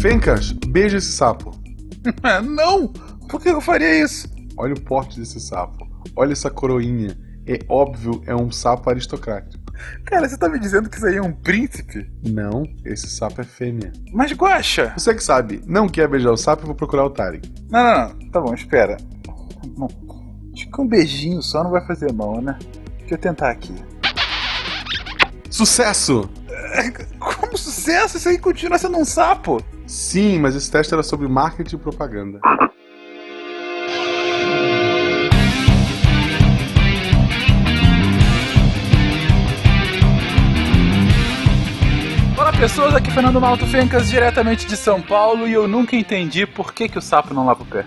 [0.00, 1.54] Fencas, beija esse sapo.
[2.42, 2.88] Não!
[3.28, 4.26] Por que eu faria isso?
[4.56, 5.86] Olha o porte desse sapo.
[6.16, 7.18] Olha essa coroinha.
[7.46, 9.62] É óbvio, é um sapo aristocrático.
[10.06, 12.10] Cara, você tá me dizendo que isso aí é um príncipe?
[12.26, 13.92] Não, esse sapo é fêmea.
[14.10, 14.94] Mas Guaxa!
[14.96, 17.52] Você que sabe, não quer beijar o sapo, eu vou procurar o Tarek.
[17.70, 18.30] Não, não, não.
[18.30, 18.96] Tá bom, espera.
[19.76, 19.86] Não.
[20.54, 22.58] Acho que um beijinho só não vai fazer mal, né?
[23.00, 23.74] Deixa eu tentar aqui.
[25.50, 26.30] Sucesso!
[27.18, 28.16] Como sucesso?
[28.16, 29.62] Isso aí continua sendo um sapo.
[29.90, 32.40] Sim, mas esse teste era sobre marketing e propaganda.
[42.60, 46.74] Pessoas, aqui é Fernando Malto Fencas, diretamente de São Paulo, e eu nunca entendi por
[46.74, 47.86] que, que o sapo não lava o pé.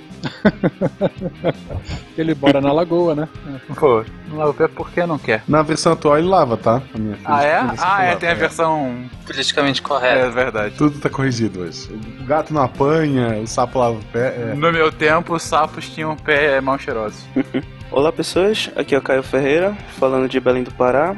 [2.17, 3.29] Ele mora na lagoa, né?
[3.75, 5.43] Pô, não lava o pé porque não quer.
[5.47, 6.81] Na versão atual ele lava, tá?
[6.91, 7.53] A minha filha Ah, é?
[7.77, 9.05] Ah, é, lava, tem a versão.
[9.27, 10.31] Politicamente É correto.
[10.31, 10.75] verdade.
[10.75, 11.89] Tudo tá corrigido hoje.
[12.21, 14.35] O gato não apanha, o sapo lava o pé.
[14.35, 14.55] É.
[14.55, 17.23] No meu tempo, os sapos tinham pé mal cheiroso.
[17.91, 21.15] Olá pessoas, aqui é o Caio Ferreira, falando de Belém do Pará,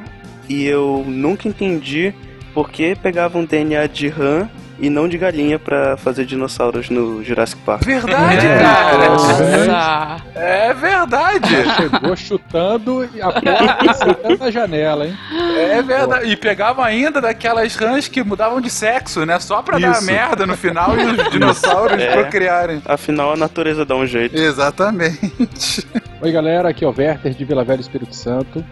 [0.49, 2.13] e eu nunca entendi
[2.55, 7.61] por que pegavam DNA de rã e não de galinha pra fazer dinossauros no Jurassic
[7.61, 7.83] Park.
[7.85, 9.09] Verdade, É, cara!
[9.09, 10.23] Nossa!
[10.35, 11.47] É verdade!
[11.77, 15.17] Chegou chutando e a porta acertando a janela, hein?
[15.57, 16.29] É verdade.
[16.29, 19.39] E pegavam ainda daquelas rãs que mudavam de sexo, né?
[19.39, 20.05] Só pra dar Isso.
[20.05, 22.11] merda no final e os dinossauros É.
[22.11, 22.81] procriarem.
[22.85, 24.35] Afinal, a natureza dá um jeito.
[24.37, 25.87] Exatamente.
[26.21, 28.63] Oi galera, aqui é o Werther de Vila Velha Espírito Santo.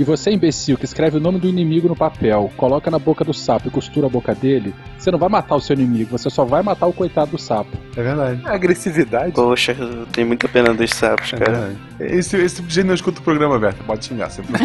[0.00, 3.34] E você, imbecil, que escreve o nome do inimigo no papel, coloca na boca do
[3.34, 6.42] sapo e costura a boca dele, você não vai matar o seu inimigo, você só
[6.42, 7.76] vai matar o coitado do sapo.
[7.94, 8.40] É verdade.
[8.46, 9.32] Agressividade.
[9.32, 11.52] Poxa, eu tenho muita pena dos sapos, É cara.
[11.52, 11.76] verdade.
[12.00, 13.84] Esse, esse tipo de gente não escuta o programa, Berta.
[13.84, 14.54] Pode xingar, sempre.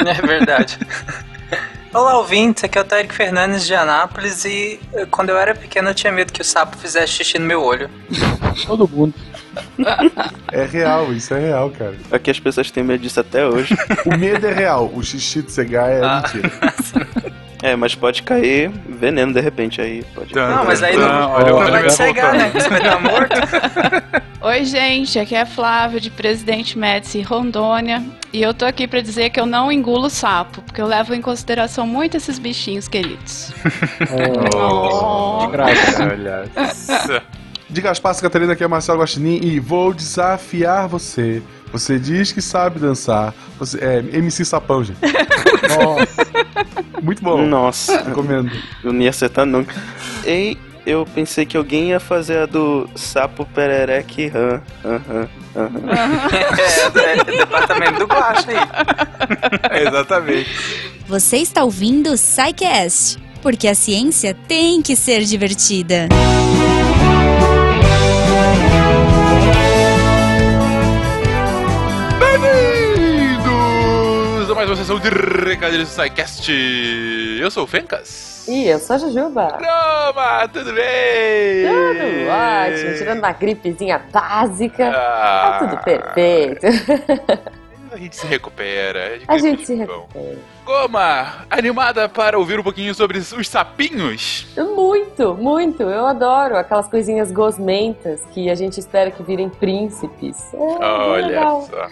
[0.00, 0.78] É verdade.
[1.92, 2.62] Olá, ouvintes.
[2.62, 6.12] Aqui é o Tarek Fernandes de Anápolis e eh, quando eu era pequeno eu tinha
[6.12, 7.90] medo que o sapo fizesse xixi no meu olho.
[8.66, 9.14] Todo mundo.
[10.52, 11.94] É real, isso é real, cara.
[12.10, 13.76] Aqui as pessoas têm medo disso até hoje.
[14.06, 16.22] O medo é real, o xixi de cegar é Ah.
[16.24, 16.50] mentira.
[17.62, 20.04] é, mas pode cair veneno de repente aí.
[20.14, 20.32] Pode...
[20.34, 22.50] Não, mas aí Não, não, não olha vai cegar, né?
[22.54, 23.34] Você vai estar morto.
[24.42, 28.02] Oi, gente, aqui é a Flávia de Presidente Médici Rondônia.
[28.32, 31.20] E eu tô aqui pra dizer que eu não engulo sapo, porque eu levo em
[31.20, 33.52] consideração muito esses bichinhos queridos.
[34.56, 36.04] Oh, de graça.
[36.04, 36.48] Olha.
[36.74, 37.20] só.
[37.68, 41.42] Diga as passas, Catarina, aqui é Marcelo Guaxinim e vou desafiar você.
[41.72, 43.34] Você diz que sabe dançar.
[43.58, 44.98] Você, é MC Sapão, gente.
[45.68, 46.26] Nossa,
[47.02, 47.46] Muito bom.
[47.46, 48.50] Nossa, Recomendo.
[48.82, 49.74] eu não ia acertar nunca.
[50.24, 55.70] Ei, eu pensei que alguém ia fazer a do sapo perereque rã, rã, rã, rã.
[56.94, 58.56] É, é, departamento do Guacha aí.
[59.86, 60.48] Exatamente.
[61.06, 66.08] Você está ouvindo o SciCast, porque a ciência tem que ser divertida.
[72.18, 76.50] Bem-vindos a mais uma sessão de Recadilhos do SciCast.
[77.40, 78.39] Eu sou o Fencas.
[78.48, 79.58] Ih, eu sou a Jujuba.
[79.60, 81.66] Roma, tudo bem?
[81.66, 84.88] Tudo ótimo, tirando uma gripezinha básica.
[84.90, 86.66] Ah, Tá tudo perfeito.
[87.92, 89.18] A gente se recupera.
[89.26, 90.38] A gente se recupera.
[90.64, 94.46] Goma, animada para ouvir um pouquinho sobre os sapinhos?
[94.56, 95.82] Muito, muito.
[95.82, 100.54] Eu adoro aquelas coisinhas gosmentas que a gente espera que virem príncipes.
[100.54, 101.62] É, Olha legal.
[101.68, 101.88] só.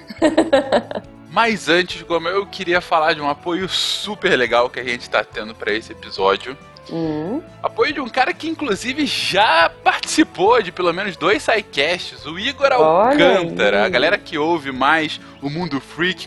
[1.30, 5.22] Mas antes, Goma, eu queria falar de um apoio super legal que a gente tá
[5.22, 6.56] tendo para esse episódio.
[6.90, 12.38] Hum, Apoio de um cara que, inclusive, já participou de pelo menos dois sidecasts, o
[12.38, 13.84] Igor Alcântara.
[13.84, 16.26] A galera que ouve mais o Mundo Freak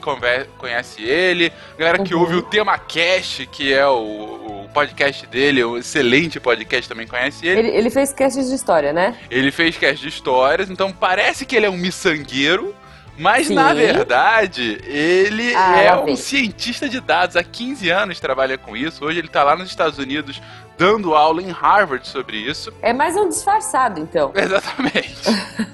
[0.59, 1.51] conhece ele.
[1.73, 2.21] A galera que Uhum.
[2.21, 3.95] ouve o Tema Cast, que é o,
[4.65, 7.59] o podcast dele, o excelente podcast, também conhece ele.
[7.61, 9.17] ele, ele fez castes de história, né?
[9.31, 12.75] Ele fez cast de histórias, então parece que ele é um miçangueiro.
[13.17, 13.55] Mas Sim.
[13.55, 17.35] na verdade, ele Ah, é um cientista de dados.
[17.35, 19.05] Há 15 anos trabalha com isso.
[19.05, 20.41] Hoje ele tá lá nos Estados Unidos
[20.77, 22.73] dando aula em Harvard sobre isso.
[22.81, 24.31] É mais um disfarçado, então.
[24.35, 25.21] Exatamente.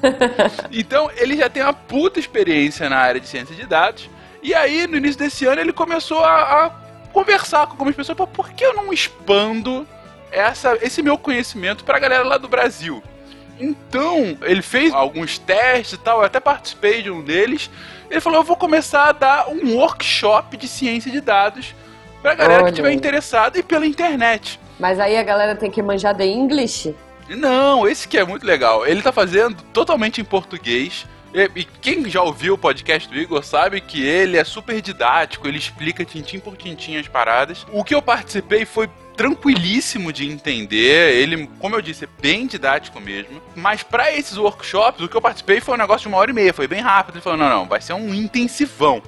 [0.72, 4.10] então, ele já tem uma puta experiência na área de ciência de dados.
[4.44, 6.70] E aí, no início desse ano, ele começou a, a
[7.14, 8.18] conversar com algumas pessoas.
[8.18, 9.88] Pô, por que eu não expando
[10.32, 13.02] essa, esse meu conhecimento pra galera lá do Brasil?
[13.60, 17.70] Então, ele fez alguns testes e tal, eu até participei de um deles.
[18.10, 21.76] Ele falou: eu vou começar a dar um workshop de ciência de dados
[22.22, 22.96] pra galera Olha que estiver aí.
[22.96, 24.60] interessada e pela internet.
[24.80, 26.96] Mas aí a galera tem que manjar de English.
[27.30, 28.86] Não, esse que é muito legal.
[28.86, 31.06] Ele tá fazendo totalmente em português.
[31.34, 35.48] E, e quem já ouviu o podcast do Igor sabe que ele é super didático,
[35.48, 37.66] ele explica tintim por tintim as paradas.
[37.72, 41.16] O que eu participei foi tranquilíssimo de entender.
[41.16, 43.42] Ele, como eu disse, é bem didático mesmo.
[43.56, 46.34] Mas para esses workshops, o que eu participei foi um negócio de uma hora e
[46.34, 47.16] meia, foi bem rápido.
[47.16, 49.02] Ele falou: não, não, vai ser um intensivão.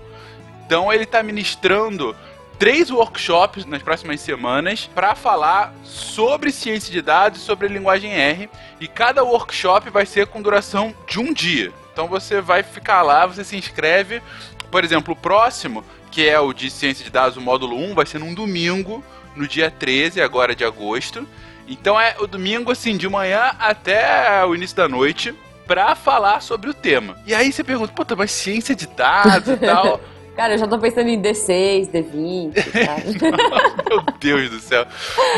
[0.66, 2.16] Então ele está ministrando
[2.58, 8.50] três workshops nas próximas semanas para falar sobre ciência de dados, sobre linguagem R,
[8.82, 11.72] e cada workshop vai ser com duração de um dia.
[11.94, 14.22] Então você vai ficar lá, você se inscreve.
[14.70, 18.06] Por exemplo, o próximo, que é o de ciência de dados, o módulo 1, vai
[18.06, 19.04] ser num domingo,
[19.36, 21.28] no dia 13 agora de agosto.
[21.68, 25.34] Então é o domingo assim de manhã até o início da noite
[25.68, 27.16] para falar sobre o tema.
[27.28, 30.02] E aí você pergunta, puta, mas ciência de dados e tal.
[30.36, 32.54] Cara, eu já tô pensando em D6, D20.
[33.90, 34.88] Meu Deus do céu.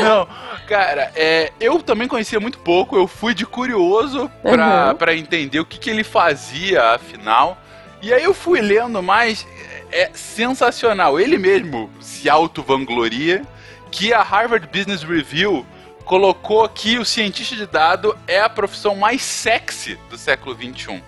[0.00, 0.28] Não,
[0.68, 2.96] cara, é, eu também conhecia muito pouco.
[2.96, 4.96] Eu fui de curioso pra, uhum.
[4.96, 7.58] Pra entender o que, que ele fazia, afinal.
[8.00, 9.44] E aí eu fui lendo mais.
[9.90, 11.18] É, é sensacional.
[11.18, 13.42] Ele mesmo se auto-vangloria
[13.92, 15.64] que a Harvard Business Review
[16.04, 21.00] colocou que o cientista de dado é a profissão mais sexy do século XXI.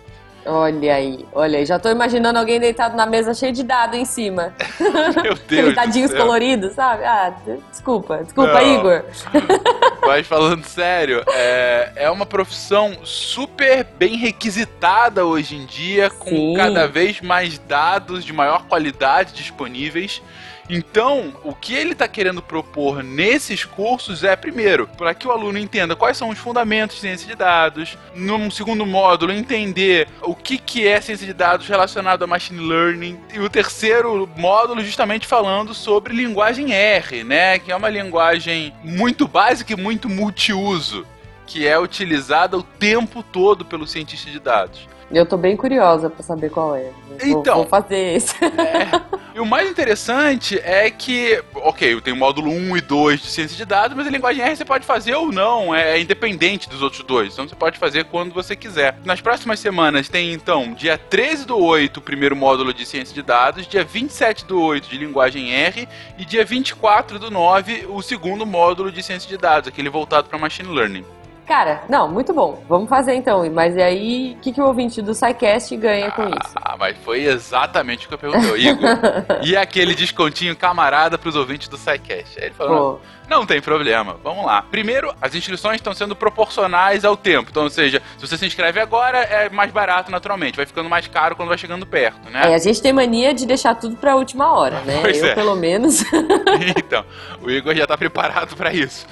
[0.47, 1.65] Olha aí, olha aí.
[1.65, 4.55] Já tô imaginando alguém deitado na mesa cheio de dado em cima.
[5.23, 5.75] Meu Deus.
[5.75, 7.03] Dadinhos coloridos, sabe?
[7.03, 7.33] Ah,
[7.71, 8.75] desculpa, desculpa, Não.
[8.75, 9.05] Igor.
[10.07, 16.55] Mas falando sério, é, é uma profissão super bem requisitada hoje em dia, com Sim.
[16.55, 20.21] cada vez mais dados de maior qualidade disponíveis.
[20.69, 25.59] Então, o que ele está querendo propor nesses cursos é, primeiro, para que o aluno
[25.59, 30.57] entenda quais são os fundamentos de ciência de dados, num segundo módulo, entender o que,
[30.57, 35.75] que é ciência de dados relacionado a machine learning, e o terceiro módulo, justamente falando
[35.75, 41.07] sobre linguagem R, né, que é uma linguagem muito básica e muito multiuso
[41.47, 44.89] que é utilizada o tempo todo pelo cientista de dados.
[45.11, 46.91] Eu tô bem curiosa para saber qual é.
[47.23, 48.35] então, vou fazer esse.
[48.65, 53.27] É, e o mais interessante é que, ok, tem o módulo 1 e 2 de
[53.27, 56.69] ciência de dados, mas a linguagem R você pode fazer ou não, é, é independente
[56.69, 57.33] dos outros dois.
[57.33, 58.97] Então você pode fazer quando você quiser.
[59.05, 63.23] Nas próximas semanas tem então, dia 13 do 8, o primeiro módulo de ciência de
[63.23, 68.47] dados, dia 27 do 8 de linguagem R e dia 24 do 9 o segundo
[68.47, 71.05] módulo de ciência de dados, aquele voltado para machine learning.
[71.47, 72.63] Cara, não, muito bom.
[72.69, 73.49] Vamos fazer então.
[73.51, 76.55] Mas e aí, o que, que o ouvinte do SciCast ganha com isso?
[76.57, 78.89] Ah, mas foi exatamente o que eu perguntei, Igor.
[79.45, 82.39] e aquele descontinho camarada pros ouvintes do SciCast?
[82.39, 84.63] Aí ele falou: não, não tem problema, vamos lá.
[84.63, 87.51] Primeiro, as inscrições estão sendo proporcionais ao tempo.
[87.51, 90.57] Então, ou seja, se você se inscreve agora, é mais barato naturalmente.
[90.57, 92.53] Vai ficando mais caro quando vai chegando perto, né?
[92.53, 94.99] É, a gente tem mania de deixar tudo pra última hora, né?
[95.01, 95.35] Pois eu, é.
[95.35, 96.05] pelo menos.
[96.77, 97.05] então,
[97.43, 99.07] o Igor já tá preparado para isso.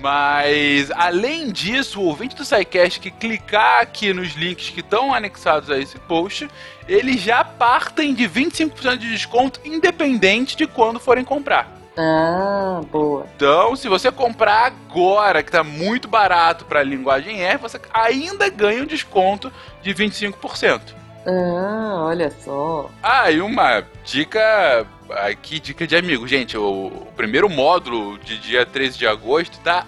[0.00, 5.70] Mas, além disso, o ouvinte do SciCast que clicar aqui nos links que estão anexados
[5.70, 6.48] a esse post,
[6.86, 11.78] eles já partem de 25% de desconto, independente de quando forem comprar.
[11.96, 13.26] Ah, boa.
[13.34, 18.48] Então, se você comprar agora, que tá muito barato para a linguagem R, você ainda
[18.48, 19.52] ganha um desconto
[19.82, 20.80] de 25%.
[21.26, 22.88] Ah, olha só.
[23.02, 26.26] Ah, e uma dica aqui, dica de amigo.
[26.26, 29.86] Gente, o, o primeiro módulo de dia 13 de agosto tá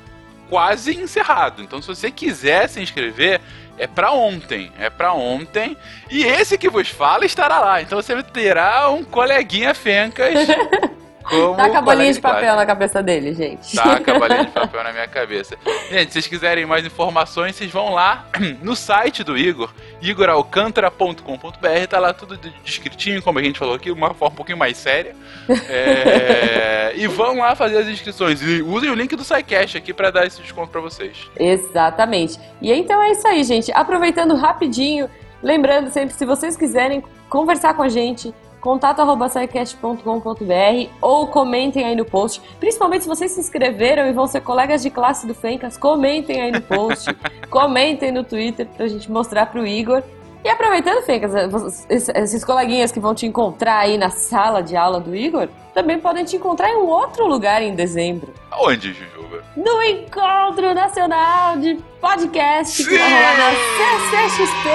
[0.48, 1.62] quase encerrado.
[1.62, 3.40] Então, se você quiser se inscrever,
[3.80, 5.76] é para ontem, é para ontem.
[6.10, 7.80] E esse que vos fala estará lá.
[7.80, 10.34] Então você terá um coleguinha Fencas
[11.30, 13.76] Como Taca a bolinha de papel na cabeça dele, gente.
[13.76, 15.56] Taca a bolinha de papel na minha cabeça.
[15.88, 18.26] Gente, se vocês quiserem mais informações, vocês vão lá
[18.60, 19.72] no site do Igor,
[20.02, 24.76] igoralcantara.com.br, tá lá tudo descritinho, como a gente falou aqui, uma forma um pouquinho mais
[24.76, 25.14] séria.
[25.68, 26.92] É...
[26.98, 28.42] e vão lá fazer as inscrições.
[28.42, 31.30] E usem o link do SciCash aqui para dar esse desconto para vocês.
[31.38, 32.40] Exatamente.
[32.60, 33.70] E então é isso aí, gente.
[33.72, 35.08] Aproveitando rapidinho,
[35.40, 42.42] lembrando sempre, se vocês quiserem conversar com a gente, contato.sicast.com.br ou comentem aí no post.
[42.58, 46.52] Principalmente se vocês se inscreveram e vão ser colegas de classe do Fencas, comentem aí
[46.52, 47.08] no post,
[47.48, 50.02] comentem no Twitter pra gente mostrar pro Igor.
[50.42, 55.14] E aproveitando, Fencas, esses coleguinhas que vão te encontrar aí na sala de aula do
[55.14, 58.32] Igor, também podem te encontrar em um outro lugar em dezembro.
[58.58, 59.44] Onde, Jujuba?
[59.56, 62.88] No Encontro Nacional de Podcast Sim!
[62.88, 63.50] que vai rolar na
[64.20, 64.68] CCXP!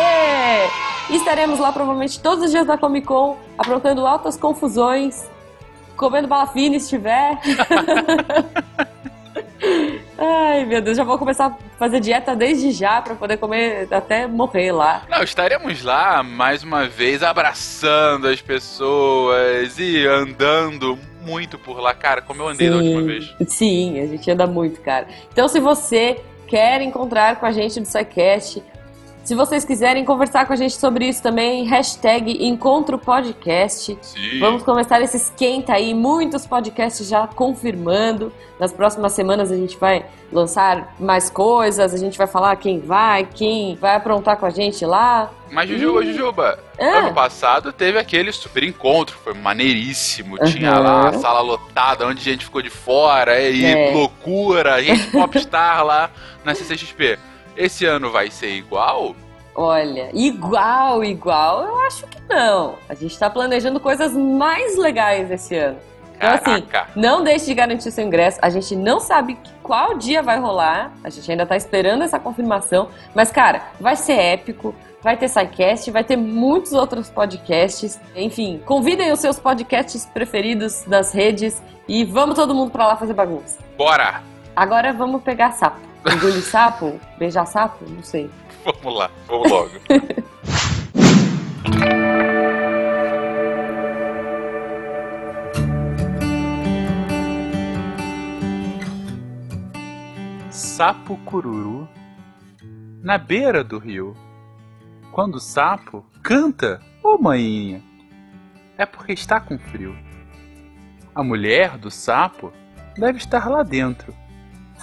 [1.10, 5.30] estaremos lá provavelmente todos os dias da Comic Con, aprontando altas confusões,
[5.96, 7.40] comendo balafine se tiver.
[10.18, 14.28] Ai, meu Deus, já vou começar a fazer dieta desde já para poder comer até
[14.28, 15.04] morrer lá.
[15.10, 22.22] Não, estaremos lá mais uma vez abraçando as pessoas e andando muito por lá, cara,
[22.22, 23.36] como eu andei sim, da última vez.
[23.48, 25.08] Sim, a gente anda muito, cara.
[25.32, 28.64] Então, se você quer encontrar com a gente do SciCast,
[29.26, 33.98] Se vocês quiserem conversar com a gente sobre isso também, hashtag Encontro Podcast.
[34.00, 34.40] Sim.
[34.40, 38.32] Vamos começar esse esquenta aí, muitos podcasts já confirmando.
[38.60, 43.26] Nas próximas semanas a gente vai lançar mais coisas, a gente vai falar quem vai,
[43.34, 45.32] quem vai aprontar com a gente lá.
[45.52, 46.14] Mas, Jujuba, Ih.
[46.14, 46.84] Jujuba, Ah.
[46.86, 50.38] ano passado teve aquele super encontro, foi maneiríssimo.
[50.46, 50.80] Tinha Aham.
[50.84, 53.92] lá a sala lotada, onde a gente ficou de fora, e É.
[53.92, 56.12] loucura, gente popstar lá
[56.44, 57.18] na CCXP.
[57.56, 59.16] Esse ano vai ser igual?
[59.56, 62.76] Olha, igual, igual, eu acho que não.
[62.90, 65.78] A gente tá planejando coisas mais legais esse ano.
[66.18, 66.92] Então, assim, Caraca.
[66.96, 68.40] não deixe de garantir seu ingresso.
[68.42, 70.94] A gente não sabe qual dia vai rolar.
[71.04, 72.90] A gente ainda tá esperando essa confirmação.
[73.14, 74.74] Mas, cara, vai ser épico.
[75.02, 78.00] Vai ter SciCast, vai ter muitos outros podcasts.
[78.16, 83.14] Enfim, convidem os seus podcasts preferidos das redes e vamos todo mundo pra lá fazer
[83.14, 83.60] bagunça.
[83.78, 84.24] Bora!
[84.56, 85.80] Agora vamos pegar sapo.
[86.06, 87.00] Engolir sapo?
[87.18, 87.86] Beijar sapo?
[87.90, 88.30] Não sei.
[88.66, 89.72] Vamos lá, vamos logo.
[100.76, 101.88] sapo cururu
[103.02, 104.14] na beira do rio.
[105.12, 107.82] Quando o sapo canta, ô maninha,
[108.78, 109.96] é porque está com frio.
[111.14, 112.52] A mulher do sapo
[112.98, 114.14] deve estar lá dentro,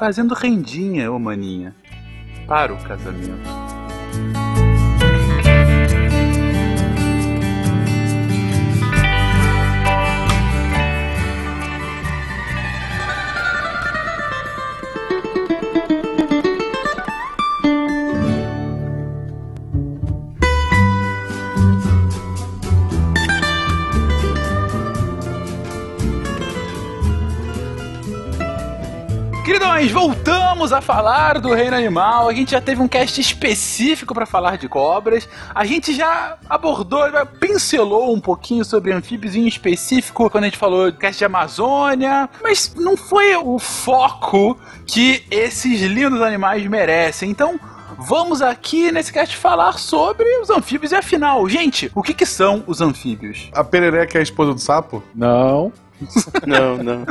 [0.02, 1.76] fazendo rendinha, ô maninha,
[2.48, 3.61] para o casamento.
[29.82, 32.28] Queridões, voltamos a falar do reino animal.
[32.28, 35.28] A gente já teve um cast específico para falar de cobras.
[35.54, 40.58] A gente já abordou, já pincelou um pouquinho sobre anfíbios em específico quando a gente
[40.58, 47.30] falou do cast de Amazônia, mas não foi o foco que esses lindos animais merecem.
[47.30, 47.58] Então,
[48.04, 52.64] Vamos aqui nesse cast falar sobre os anfíbios e afinal, gente, o que, que são
[52.66, 53.48] os anfíbios?
[53.52, 55.04] A perereca é a esposa do sapo?
[55.14, 55.72] Não.
[56.46, 57.06] Não, não.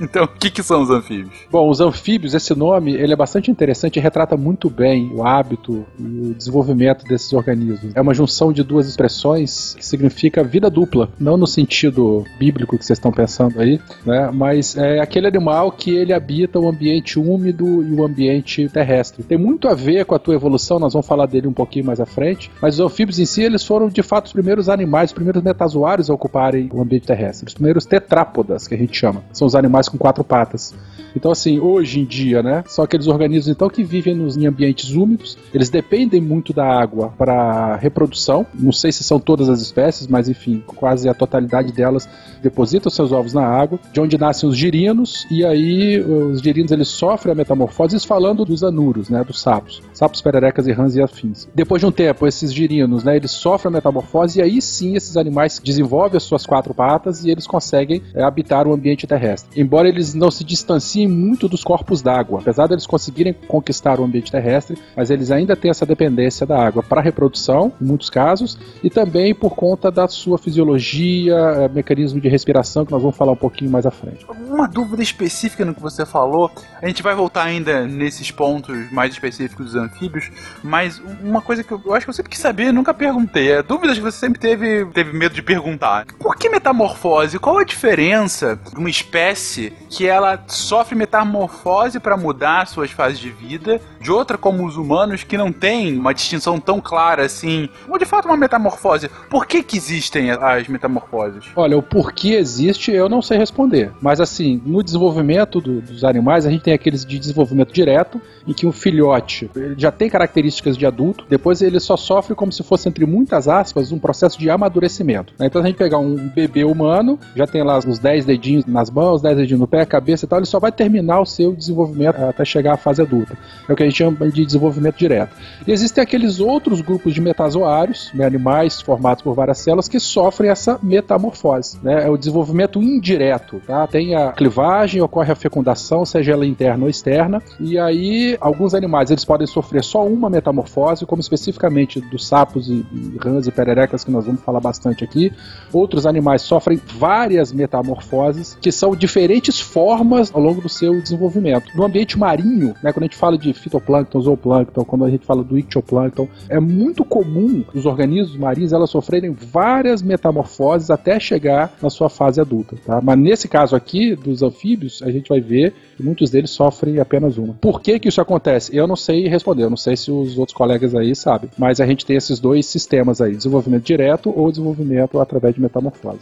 [0.04, 1.34] Então, o que, que são os anfíbios?
[1.50, 5.84] Bom, os anfíbios, esse nome, ele é bastante interessante e retrata muito bem o hábito
[5.98, 7.94] e o desenvolvimento desses organismos.
[7.94, 12.84] É uma junção de duas expressões que significa vida dupla, não no sentido bíblico que
[12.84, 14.30] vocês estão pensando aí, né?
[14.32, 19.22] Mas é aquele animal que ele habita o ambiente úmido e o ambiente terrestre.
[19.22, 22.00] Tem muito a ver com a tua evolução, nós vamos falar dele um pouquinho mais
[22.00, 25.14] à frente, mas os anfíbios em si, eles foram de fato os primeiros animais, os
[25.14, 29.22] primeiros metazoários a ocuparem o ambiente terrestre, os primeiros tetrápodas, que a gente chama.
[29.32, 30.74] São os animais com quatro patas.
[31.16, 34.90] Então, assim, hoje em dia, né, são aqueles organismos então que vivem nos, em ambientes
[34.90, 38.44] úmidos, eles dependem muito da água para reprodução.
[38.52, 42.08] Não sei se são todas as espécies, mas enfim, quase a totalidade delas
[42.42, 46.88] depositam seus ovos na água, de onde nascem os girinos, e aí os girinos eles
[46.88, 51.00] sofrem a metamorfose, isso falando dos anuros, né, dos sapos, sapos, pererecas e rãs e
[51.00, 51.48] afins.
[51.54, 55.16] Depois de um tempo, esses girinos, né, eles sofrem a metamorfose e aí sim esses
[55.16, 59.58] animais desenvolvem as suas quatro patas e eles conseguem é, habitar o ambiente terrestre.
[59.58, 64.30] Embora eles não se distanciem muito dos corpos d'água, apesar deles conseguirem conquistar o ambiente
[64.30, 68.90] terrestre, mas eles ainda têm essa dependência da água para reprodução, em muitos casos, e
[68.90, 73.36] também por conta da sua fisiologia, é, mecanismo de respiração, que nós vamos falar um
[73.36, 74.26] pouquinho mais à frente.
[74.48, 76.50] Uma dúvida específica no que você falou,
[76.80, 80.30] a gente vai voltar ainda nesses pontos mais específicos dos anfíbios,
[80.62, 83.62] mas uma coisa que eu, eu acho que eu sempre quis saber, nunca perguntei, é
[83.62, 86.06] dúvidas que você sempre teve, teve medo de perguntar.
[86.18, 87.38] Por que metamorfose?
[87.38, 93.30] Qual a diferença de uma espécie que ela sofre metamorfose para mudar suas fases de
[93.30, 97.98] vida, de outra como os humanos que não tem uma distinção tão clara assim, ou
[97.98, 99.08] de fato uma metamorfose?
[99.30, 101.46] Por que que existem as metamorfoses?
[101.56, 106.44] Olha, o porquê existe eu não sei responder, mas assim, no desenvolvimento do- dos animais,
[106.46, 110.84] a gente tem aqueles de desenvolvimento direto, em que um filhote já tem características de
[110.84, 115.32] adulto, depois ele só sofre como se fosse, entre muitas aspas, um processo de amadurecimento.
[115.38, 115.46] né?
[115.46, 119.22] Então, a gente pegar um bebê humano, já tem lá os 10 dedinhos nas mãos,
[119.22, 122.44] 10 dedinhos no pé, cabeça e tal, ele só vai terminar o seu desenvolvimento até
[122.44, 123.36] chegar à fase adulta.
[123.68, 125.36] É o que a gente chama de desenvolvimento direto.
[125.66, 130.50] E existem aqueles outros grupos de metazoários, né, animais formados por várias células, que sofrem
[130.50, 131.78] essa metamorfose.
[131.82, 132.06] Né?
[132.06, 133.60] É o desenvolvimento indireto.
[133.66, 133.86] Tá?
[133.86, 139.10] Tem a clivagem, ocorre a fecundação, seja ela interna ou externa, e aí alguns animais
[139.10, 144.04] eles podem sofrer só uma metamorfose, como especificamente dos sapos e, e rãs e pererecas,
[144.04, 145.32] que nós vamos falar bastante aqui.
[145.72, 151.70] Outros animais sofrem várias metamorfoses, que são diferentes formas ao longo do seu desenvolvimento.
[151.74, 153.52] No ambiente marinho, né, quando a gente fala de
[153.84, 158.90] fitoplâncton, zooplâncton, quando a gente fala do ictioplâncton, é muito comum os organismos marinhos elas
[158.90, 162.76] sofrerem várias metamorfoses até chegar na sua fase adulta.
[162.84, 163.00] Tá?
[163.02, 167.36] Mas nesse caso aqui, dos anfíbios, a gente vai ver que muitos deles sofrem apenas
[167.36, 167.54] uma.
[167.54, 168.74] Por que, que isso acontece?
[168.74, 171.86] Eu não sei responder, eu não sei se os outros colegas aí sabem, mas a
[171.86, 176.20] gente tem esses dois sistemas aí, desenvolvimento direto ou desenvolvimento através de metamorfose.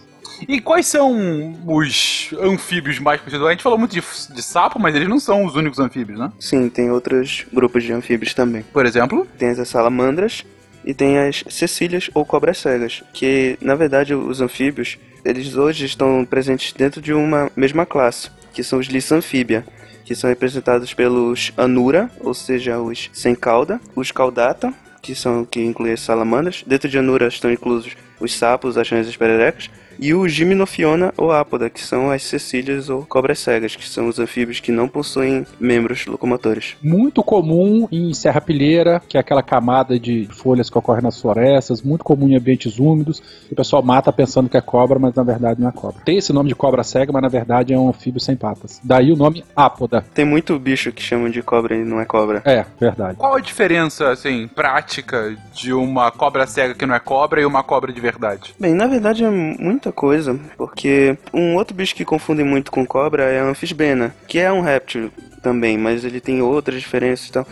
[0.49, 3.47] E quais são os anfíbios mais conhecidos?
[3.47, 6.33] A gente falou muito de, de, sapo, mas eles não são os únicos anfíbios, né?
[6.39, 8.63] Sim, tem outros grupos de anfíbios também.
[8.73, 9.27] Por exemplo?
[9.39, 10.45] Tem as salamandras
[10.85, 16.25] e tem as cecílias ou cobras cegas, que na verdade os anfíbios, eles hoje estão
[16.25, 19.65] presentes dentro de uma mesma classe, que são os lissanfíbia
[20.05, 25.61] que são representados pelos anura, ou seja, os sem cauda, os caudata, que são que
[25.61, 26.63] incluem as salamandras.
[26.67, 31.13] Dentro de anura estão inclusos os sapos, as rãs e as pererecas e o Gimnofiona
[31.17, 34.89] ou Apoda, que são as cecílias ou cobras cegas, que são os anfíbios que não
[34.89, 36.77] possuem membros locomotores.
[36.83, 42.05] Muito comum em serrapilheira, que é aquela camada de folhas que ocorre nas florestas, muito
[42.05, 43.23] comum em ambientes úmidos.
[43.51, 46.03] O pessoal mata pensando que é cobra, mas na verdade não é cobra.
[46.05, 48.81] Tem esse nome de cobra cega, mas na verdade é um anfíbio sem patas.
[48.83, 50.05] Daí o nome Apoda.
[50.15, 52.43] Tem muito bicho que chamam de cobra e não é cobra.
[52.45, 53.17] É, verdade.
[53.17, 57.63] Qual a diferença, assim, prática de uma cobra cega que não é cobra e uma
[57.63, 58.55] cobra de verdade?
[58.59, 59.29] Bem, na verdade é
[59.83, 64.39] muita coisa, porque um outro bicho que confundem muito com cobra é a anfisbena, que
[64.39, 65.11] é um réptil
[65.43, 67.47] também, mas ele tem outras diferenças e.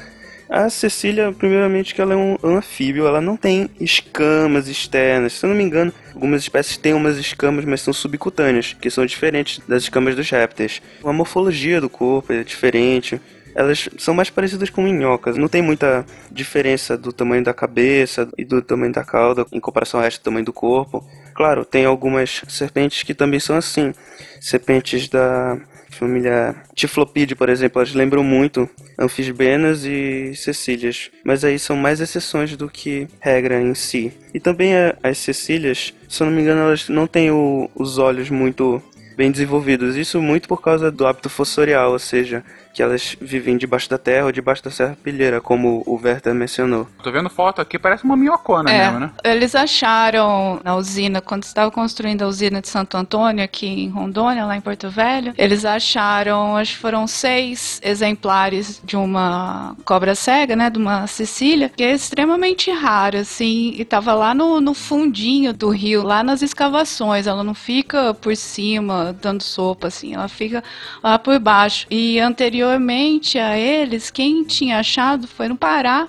[0.49, 5.35] A Cecília, primeiramente, que ela é um anfíbio, ela não tem escamas externas.
[5.35, 9.07] Se eu não me engano, algumas espécies têm umas escamas, mas são subcutâneas, que são
[9.07, 10.83] diferentes das escamas dos répteis.
[11.05, 13.21] A morfologia do corpo é diferente
[13.55, 15.37] elas são mais parecidas com minhocas.
[15.37, 20.01] Não tem muita diferença do tamanho da cabeça e do tamanho da cauda em comparação
[20.01, 21.05] ao resto do tamanho do corpo.
[21.35, 23.93] Claro, tem algumas serpentes que também são assim.
[24.41, 25.59] Serpentes da
[25.91, 32.57] família Tiflopide, por exemplo, elas lembram muito anfisbenas e cecílias, mas aí são mais exceções
[32.57, 34.13] do que regra em si.
[34.33, 38.31] E também as cecílias, se eu não me engano, elas não têm o, os olhos
[38.31, 38.83] muito
[39.17, 39.97] bem desenvolvidos.
[39.97, 42.43] Isso muito por causa do hábito fossorial, ou seja,
[42.73, 46.87] que elas vivem debaixo da terra ou debaixo da serrapilheira, como o Werther mencionou.
[47.03, 49.11] Tô vendo foto aqui, parece uma minhocona é, mesmo, né?
[49.25, 54.45] Eles acharam na usina, quando estavam construindo a usina de Santo Antônio, aqui em Rondônia,
[54.45, 60.55] lá em Porto Velho, eles acharam, acho que foram seis exemplares de uma cobra cega,
[60.55, 65.53] né, de uma Sicília, que é extremamente rara, assim, e tava lá no, no fundinho
[65.53, 70.63] do rio, lá nas escavações, ela não fica por cima dando sopa, assim, ela fica
[71.03, 71.87] lá por baixo.
[71.91, 76.07] E anterior Anteriormente a eles, quem tinha achado foi no Pará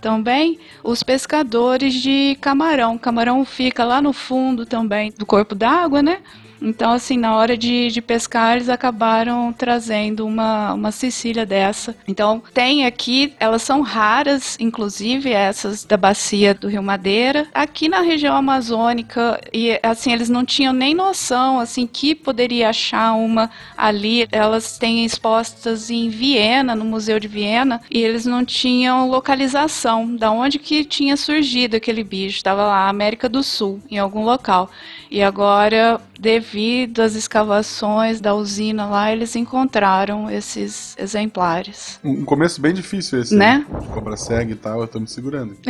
[0.00, 2.98] também os pescadores de camarão.
[2.98, 6.18] Camarão fica lá no fundo também do corpo d'água, né?
[6.62, 11.96] Então, assim, na hora de, de pescar, eles acabaram trazendo uma, uma Sicília dessa.
[12.06, 17.48] Então, tem aqui, elas são raras, inclusive essas da bacia do Rio Madeira.
[17.52, 23.12] Aqui na região amazônica, e assim, eles não tinham nem noção, assim, que poderia achar
[23.14, 24.28] uma ali.
[24.30, 30.30] Elas têm expostas em Viena, no Museu de Viena, e eles não tinham localização da
[30.30, 32.36] onde que tinha surgido aquele bicho.
[32.36, 34.70] Estava lá, América do Sul, em algum local.
[35.10, 41.98] E agora, devido às escavações da usina lá, eles encontraram esses exemplares.
[42.04, 43.66] Um começo bem difícil esse, né?
[43.80, 45.56] De cobra cega e tal, eu tô me segurando.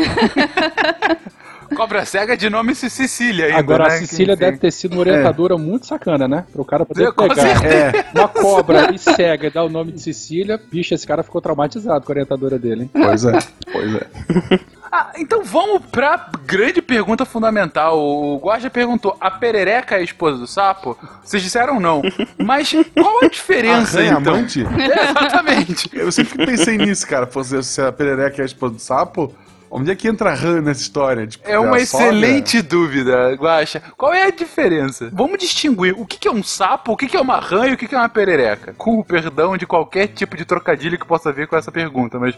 [1.74, 3.94] Cobra cega de nome Cecília ainda, Agora, né?
[3.94, 5.56] a Cecília deve ter sido uma orientadora é.
[5.56, 6.44] muito sacana, né?
[6.52, 9.92] Para o cara poder Com pegar é, uma cobra e cega e dar o nome
[9.92, 10.60] de Cecília.
[10.70, 12.90] Bicho, esse cara ficou traumatizado com a orientadora dele, hein?
[12.92, 13.38] Pois é,
[13.72, 14.60] pois é.
[14.94, 17.98] Ah, então vamos pra grande pergunta fundamental.
[17.98, 20.98] O Guarda perguntou: a perereca é a esposa do sapo?
[21.24, 22.02] Vocês disseram não.
[22.36, 24.34] Mas qual a diferença, a então?
[24.34, 24.62] amante?
[24.82, 25.90] É, exatamente.
[25.94, 27.26] Eu sempre pensei nisso, cara.
[27.62, 29.34] Se a perereca é a esposa do sapo,
[29.74, 31.26] Onde é que entra a rã nessa história?
[31.26, 32.68] Tipo, é uma excelente sogra?
[32.68, 33.82] dúvida, Guaxa.
[33.96, 35.08] Qual é a diferença?
[35.10, 37.94] Vamos distinguir o que é um sapo, o que é uma rã e o que
[37.94, 38.74] é uma perereca.
[38.76, 42.18] Com o perdão de qualquer tipo de trocadilho que possa vir com essa pergunta.
[42.18, 42.36] Mas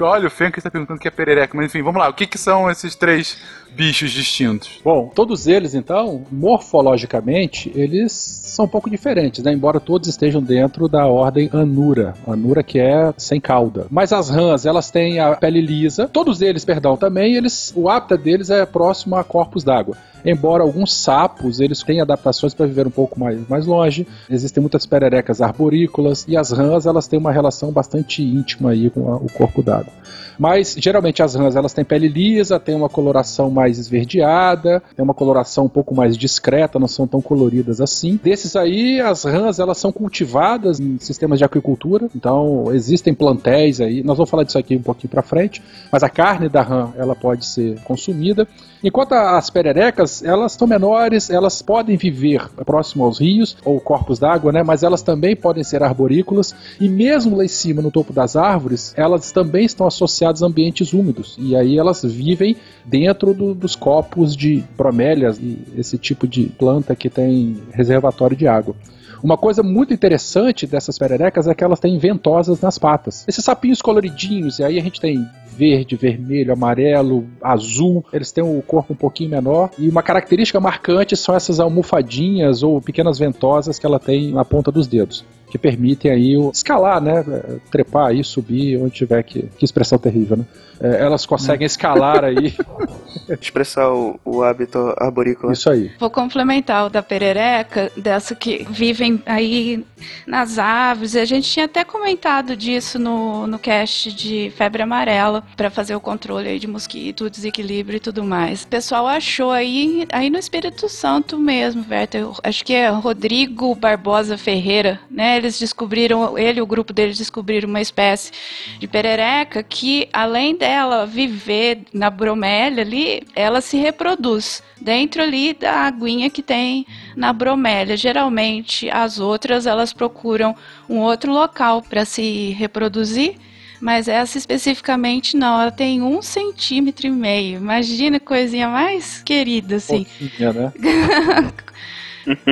[0.00, 1.56] olha, o Fenka está perguntando o que é perereca.
[1.56, 2.08] Mas enfim, vamos lá.
[2.08, 3.36] O que, que são esses três
[3.74, 4.80] bichos distintos?
[4.84, 9.52] Bom, todos eles, então, morfologicamente, eles são um pouco diferentes, né?
[9.52, 12.14] Embora todos estejam dentro da ordem Anura.
[12.26, 13.86] Anura que é sem cauda.
[13.90, 16.08] Mas as rãs, elas têm a pele lisa.
[16.08, 19.96] Todos eles, perdão, também, eles, o hábitat deles é próximo a corpos d'água.
[20.26, 24.84] Embora alguns sapos eles têm adaptações para viver um pouco mais, mais longe, existem muitas
[24.84, 29.30] pererecas arborícolas e as rãs elas têm uma relação bastante íntima aí com a, o
[29.30, 29.92] corpo d'água.
[30.36, 35.14] Mas geralmente as rãs elas têm pele lisa, têm uma coloração mais esverdeada, tem uma
[35.14, 38.20] coloração um pouco mais discreta, não são tão coloridas assim.
[38.22, 44.02] Desses aí, as rãs elas são cultivadas em sistemas de aquicultura, então existem plantéis aí.
[44.02, 47.16] Nós vamos falar disso aqui um pouquinho para frente, mas a carne da rã ela
[47.16, 48.46] pode ser consumida.
[48.84, 54.52] Enquanto as pererecas, elas são menores, elas podem viver próximo aos rios ou corpos d'água,
[54.52, 54.62] né?
[54.62, 58.92] Mas elas também podem ser arborícolas e mesmo lá em cima, no topo das árvores,
[58.96, 64.36] elas também estão associadas a ambientes úmidos e aí elas vivem dentro do, dos copos
[64.36, 65.40] de bromélias
[65.76, 68.74] esse tipo de planta que tem reservatório de água.
[69.22, 73.24] Uma coisa muito interessante dessas pererecas é que elas têm ventosas nas patas.
[73.26, 78.04] Esses sapinhos coloridinhos, e aí a gente tem verde, vermelho, amarelo, azul.
[78.12, 79.70] Eles têm o corpo um pouquinho menor.
[79.78, 84.70] E uma característica marcante são essas almofadinhas ou pequenas ventosas que ela tem na ponta
[84.70, 87.24] dos dedos que permitem aí o escalar, né?
[87.70, 89.42] Trepar aí, subir, onde tiver que.
[89.56, 90.44] Que expressão terrível, né?
[90.80, 92.54] É, elas conseguem escalar aí.
[93.40, 95.52] Expressar o, o hábito arborícola.
[95.52, 95.90] Isso aí.
[95.98, 99.84] Vou complementar o da perereca, dessa que vivem aí
[100.26, 101.16] nas árvores.
[101.16, 106.00] A gente tinha até comentado disso no, no cast de febre amarela, para fazer o
[106.00, 108.62] controle aí de mosquito, desequilíbrio e tudo mais.
[108.62, 112.28] O pessoal achou aí, aí no Espírito Santo mesmo, Werther.
[112.44, 115.35] Acho que é Rodrigo Barbosa Ferreira, né?
[115.36, 118.32] Eles descobriram, ele e o grupo deles descobriram uma espécie
[118.78, 125.86] de perereca que, além dela viver na bromélia ali, ela se reproduz dentro ali da
[125.86, 127.96] aguinha que tem na bromélia.
[127.96, 130.54] Geralmente as outras elas procuram
[130.88, 133.36] um outro local para se reproduzir.
[133.80, 137.58] Mas essa especificamente não, ela tem um centímetro e meio.
[137.58, 140.04] Imagina coisinha mais querida, assim.
[140.04, 140.72] Fofinha, né?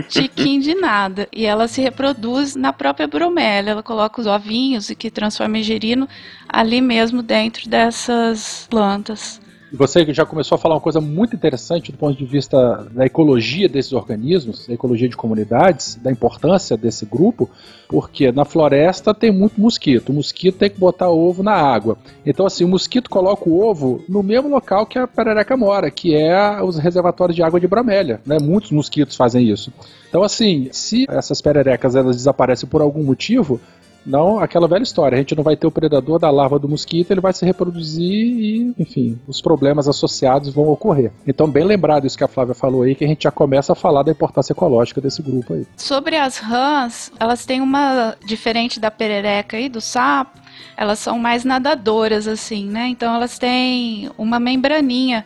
[0.09, 1.29] tiquinho de nada.
[1.33, 3.73] E ela se reproduz na própria bromélia.
[3.73, 6.09] Ela coloca os ovinhos e que transforma em gerino
[6.49, 9.41] ali mesmo dentro dessas plantas.
[9.75, 13.07] E você já começou a falar uma coisa muito interessante do ponto de vista da
[13.07, 17.51] ecologia desses organismos, da ecologia de comunidades, da importância desse grupo,
[17.89, 20.11] porque na floresta tem muito mosquito.
[20.11, 21.99] O mosquito tem que botar ovo na água.
[22.25, 26.15] Então, assim, o mosquito coloca o ovo no mesmo local que a perereca mora, que
[26.15, 28.21] é os reservatórios de água de bromélia.
[28.25, 28.39] Né?
[28.41, 29.73] Muitos mosquitos fazem isso.
[30.09, 33.61] Então, assim, se essas pererecas elas desaparecem por algum motivo,
[34.07, 37.11] não aquela velha história, a gente não vai ter o predador da larva do mosquito,
[37.11, 41.13] ele vai se reproduzir e, enfim, os problemas associados vão ocorrer.
[41.27, 43.77] Então, bem lembrado isso que a Flávia falou aí, que a gente já começa a
[43.77, 45.67] falar da importância ecológica desse grupo aí.
[45.77, 50.39] Sobre as rãs, elas têm uma diferente da perereca e do sapo,
[50.77, 52.89] elas são mais nadadoras assim, né?
[52.89, 55.25] Então elas têm uma membraninha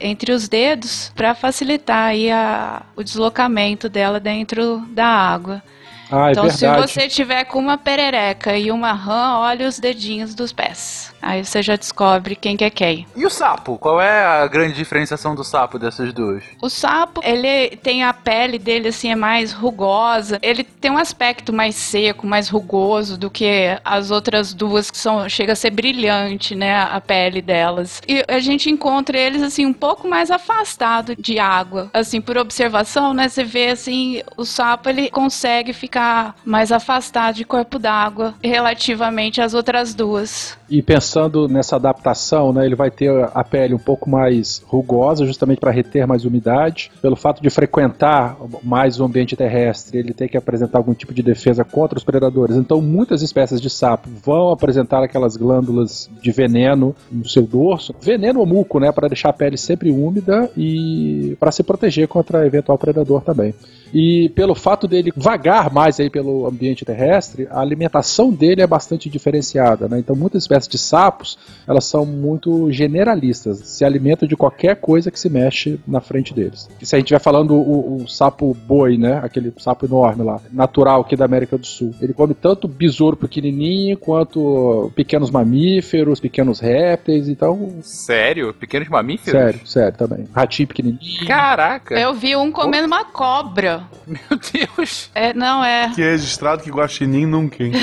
[0.00, 5.62] entre os dedos para facilitar aí a, o deslocamento dela dentro da água.
[6.10, 6.88] Ah, é então, verdade.
[6.88, 11.12] se você tiver com uma perereca e uma rã, olha os dedinhos dos pés.
[11.20, 13.06] Aí você já descobre quem que é quem.
[13.16, 13.78] E o sapo?
[13.78, 16.42] Qual é a grande diferenciação do sapo dessas duas?
[16.62, 20.38] O sapo, ele tem a pele dele assim é mais rugosa.
[20.42, 25.28] Ele tem um aspecto mais seco, mais rugoso do que as outras duas que são
[25.28, 28.00] chega a ser brilhante, né, a pele delas.
[28.06, 31.90] E a gente encontra eles assim um pouco mais afastado de água.
[31.92, 37.44] Assim, por observação, né, você vê assim, o sapo ele consegue ficar mais afastado de
[37.44, 40.57] corpo d'água relativamente às outras duas.
[40.70, 45.60] E pensando nessa adaptação, né, ele vai ter a pele um pouco mais rugosa, justamente
[45.60, 46.90] para reter mais umidade.
[47.00, 51.22] Pelo fato de frequentar mais o ambiente terrestre, ele tem que apresentar algum tipo de
[51.22, 52.56] defesa contra os predadores.
[52.56, 58.40] Então, muitas espécies de sapo vão apresentar aquelas glândulas de veneno no seu dorso, veneno
[58.40, 62.76] ou muco, né, para deixar a pele sempre úmida e para se proteger contra eventual
[62.76, 63.54] predador também.
[63.92, 69.08] E pelo fato dele vagar mais aí pelo ambiente terrestre, a alimentação dele é bastante
[69.08, 69.98] diferenciada, né?
[69.98, 75.18] Então muitas espécies de sapos, elas são muito generalistas, se alimentam de qualquer coisa que
[75.18, 76.68] se mexe na frente deles.
[76.80, 79.20] E se a gente estiver falando o, o, sapo boi, né?
[79.22, 83.96] Aquele sapo enorme lá, natural aqui da América do Sul, ele come tanto besouro pequenininho
[83.96, 87.76] quanto pequenos mamíferos, pequenos répteis, então...
[87.82, 88.52] Sério?
[88.54, 89.40] Pequenos mamíferos?
[89.40, 90.26] Sério, sério também.
[90.32, 91.26] Ratinho pequenininho.
[91.26, 91.98] Caraca!
[91.98, 93.77] Eu vi um comendo uma cobra.
[94.06, 94.20] Meu
[94.52, 95.10] Deus!
[95.14, 95.92] É, não é.
[95.94, 97.72] Que é registrado que guaxinim nunca, hein?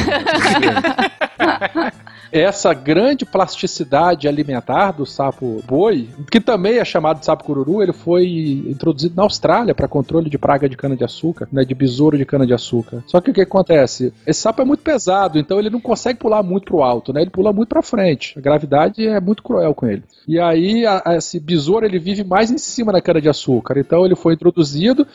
[2.32, 7.94] essa grande plasticidade alimentar do sapo boi, que também é chamado de sapo cururu, ele
[7.94, 13.04] foi introduzido na Austrália para controle de praga de cana-de-açúcar, né, de besouro de cana-de-açúcar.
[13.08, 14.14] Só que o que acontece?
[14.28, 17.22] Esse sapo é muito pesado, então ele não consegue pular muito pro alto, né?
[17.22, 18.38] Ele pula muito para frente.
[18.38, 20.04] A gravidade é muito cruel com ele.
[20.28, 23.80] E aí a, a, esse besouro ele vive mais em cima da cana-de-açúcar.
[23.80, 25.08] Então ele foi introduzido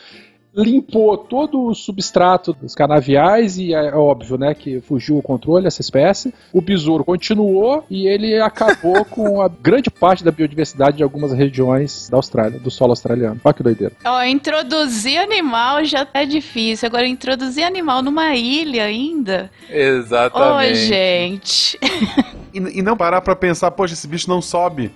[0.55, 5.81] limpou todo o substrato dos canaviais e é óbvio, né, que fugiu o controle dessa
[5.81, 6.33] espécie.
[6.51, 12.09] O besouro continuou e ele acabou com a grande parte da biodiversidade de algumas regiões
[12.09, 13.39] da Austrália, do solo australiano.
[13.43, 13.93] Olha que doideira.
[14.03, 16.87] Ó, introduzir animal já é difícil.
[16.87, 19.49] Agora, introduzir animal numa ilha ainda.
[19.69, 20.75] Ô, Exatamente.
[20.75, 21.79] gente.
[22.53, 24.91] E, e não parar pra pensar, poxa, esse bicho não sobe.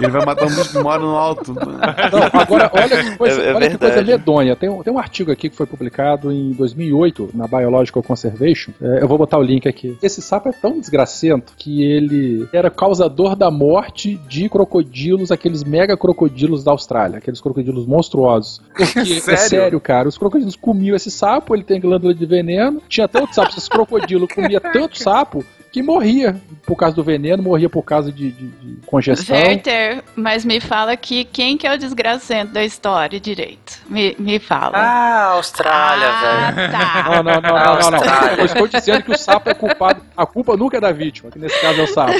[0.00, 1.54] Ele vai matar um bicho que mora no alto.
[1.54, 4.56] Não, agora, olha que coisa, É- é olha que coisa medonha.
[4.56, 8.72] Tem um, tem um artigo aqui que foi publicado em 2008 na Biological Conservation.
[8.80, 9.96] É, eu vou botar o link aqui.
[10.02, 15.96] Esse sapo é tão desgracento que ele era causador da morte de crocodilos, aqueles mega
[15.96, 18.60] crocodilos da Austrália, aqueles crocodilos monstruosos.
[18.74, 19.38] Porque, é Sério?
[19.38, 23.56] sério, cara, os crocodilos comiam esse sapo, ele tem glândula de veneno, tinha tanto sapo,
[23.56, 28.30] esse crocodilo comia tanto sapo que morria por causa do veneno, morria por causa de,
[28.32, 29.36] de- de congestão.
[29.36, 33.78] Werther, mas me fala aqui quem que é o desgracento da história direito.
[33.88, 34.78] Me, me fala.
[34.78, 36.72] Ah, Austrália, Ah, velho.
[36.72, 37.04] tá.
[37.08, 38.34] Não, não, não, não, não, não.
[38.38, 40.00] Eu estou dizendo que o sapo é culpado.
[40.16, 42.12] A culpa nunca é da vítima, que nesse caso é o sapo.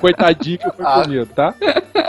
[0.00, 1.02] Coitadinho que foi Ah.
[1.02, 1.54] comido, tá?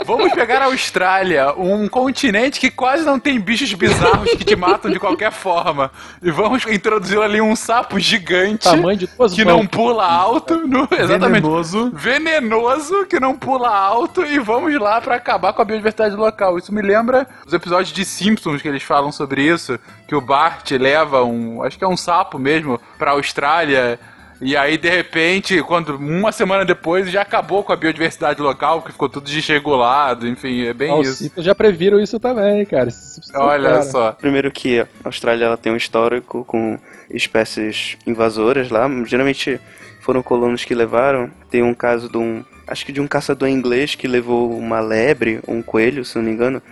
[0.04, 4.90] Vamos pegar a Austrália, um continente que quase não tem bichos bizarros que te matam
[4.90, 5.90] de qualquer forma.
[6.22, 9.56] E vamos introduzir ali um sapo gigante Tamanho de duas que mãos.
[9.58, 10.31] não pula alto.
[10.66, 11.42] No- exatamente.
[11.42, 11.90] Venenoso.
[11.94, 16.58] venenoso que não pula alto e vamos lá pra acabar com a biodiversidade local.
[16.58, 20.70] Isso me lembra os episódios de Simpsons que eles falam sobre isso, que o Bart
[20.72, 23.98] leva um, acho que é um sapo mesmo, pra Austrália.
[24.44, 28.90] E aí, de repente, quando uma semana depois já acabou com a biodiversidade local, porque
[28.90, 31.16] ficou tudo desregulado, enfim, é bem Ah, Os isso.
[31.22, 32.88] Simpsons já previram isso também, cara.
[33.36, 33.82] Olha cara.
[33.84, 34.10] só.
[34.12, 36.76] Primeiro que a Austrália ela tem um histórico com
[37.08, 38.88] espécies invasoras lá.
[39.04, 39.60] Geralmente
[40.02, 41.30] foram colonos que levaram.
[41.50, 42.44] Tem um caso de um.
[42.66, 46.30] Acho que de um caçador inglês que levou uma lebre, um coelho, se não me
[46.30, 46.62] engano,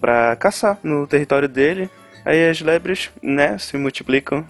[0.00, 1.90] pra caçar no território dele.
[2.24, 4.44] Aí as lebres, né, se multiplicam.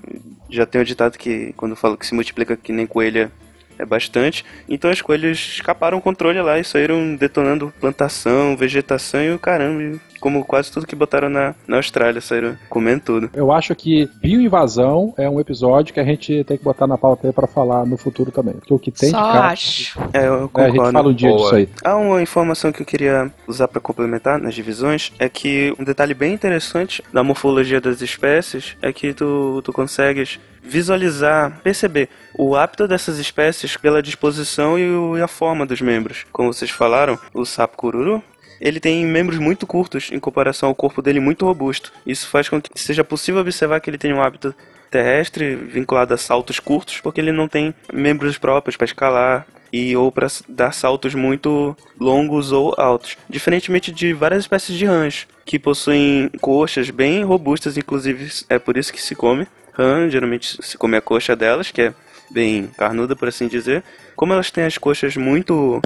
[0.48, 3.30] Já tem o ditado que quando falo que se multiplica que nem coelha
[3.78, 4.44] é bastante.
[4.68, 9.98] Então os coelhos escaparam o controle lá e saíram detonando plantação, vegetação e o caramba.
[10.26, 13.30] Como quase tudo que botaram na, na Austrália, saíram comendo tudo.
[13.32, 17.28] Eu acho que bioinvasão é um episódio que a gente tem que botar na pauta
[17.28, 18.54] aí pra falar no futuro também.
[18.54, 19.46] Porque o que tem Só de cara.
[19.52, 19.96] acho.
[20.12, 20.92] É, eu É, a gente concordo.
[20.92, 21.42] fala um dia Boa.
[21.42, 21.68] disso aí.
[21.84, 26.12] Há uma informação que eu queria usar para complementar nas divisões, é que um detalhe
[26.12, 32.88] bem interessante da morfologia das espécies é que tu, tu consegues visualizar, perceber o hábito
[32.88, 36.26] dessas espécies pela disposição e, o- e a forma dos membros.
[36.32, 38.20] Como vocês falaram, o sapo cururu,
[38.60, 41.92] ele tem membros muito curtos em comparação ao corpo dele muito robusto.
[42.06, 44.54] Isso faz com que seja possível observar que ele tem um hábito
[44.90, 50.10] terrestre vinculado a saltos curtos, porque ele não tem membros próprios para escalar e ou
[50.12, 53.16] para dar saltos muito longos ou altos.
[53.28, 58.92] Diferentemente de várias espécies de rãs, que possuem coxas bem robustas, inclusive é por isso
[58.92, 61.94] que se come rã, geralmente se come a coxa delas, que é
[62.30, 63.84] bem carnuda, por assim dizer.
[64.14, 65.80] Como elas têm as coxas muito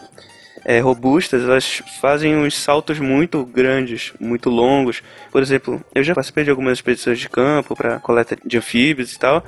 [0.65, 5.03] é, robustas, elas fazem uns saltos muito grandes, muito longos.
[5.31, 9.19] Por exemplo, eu já participei de algumas expedições de campo para coleta de anfíbios e
[9.19, 9.45] tal.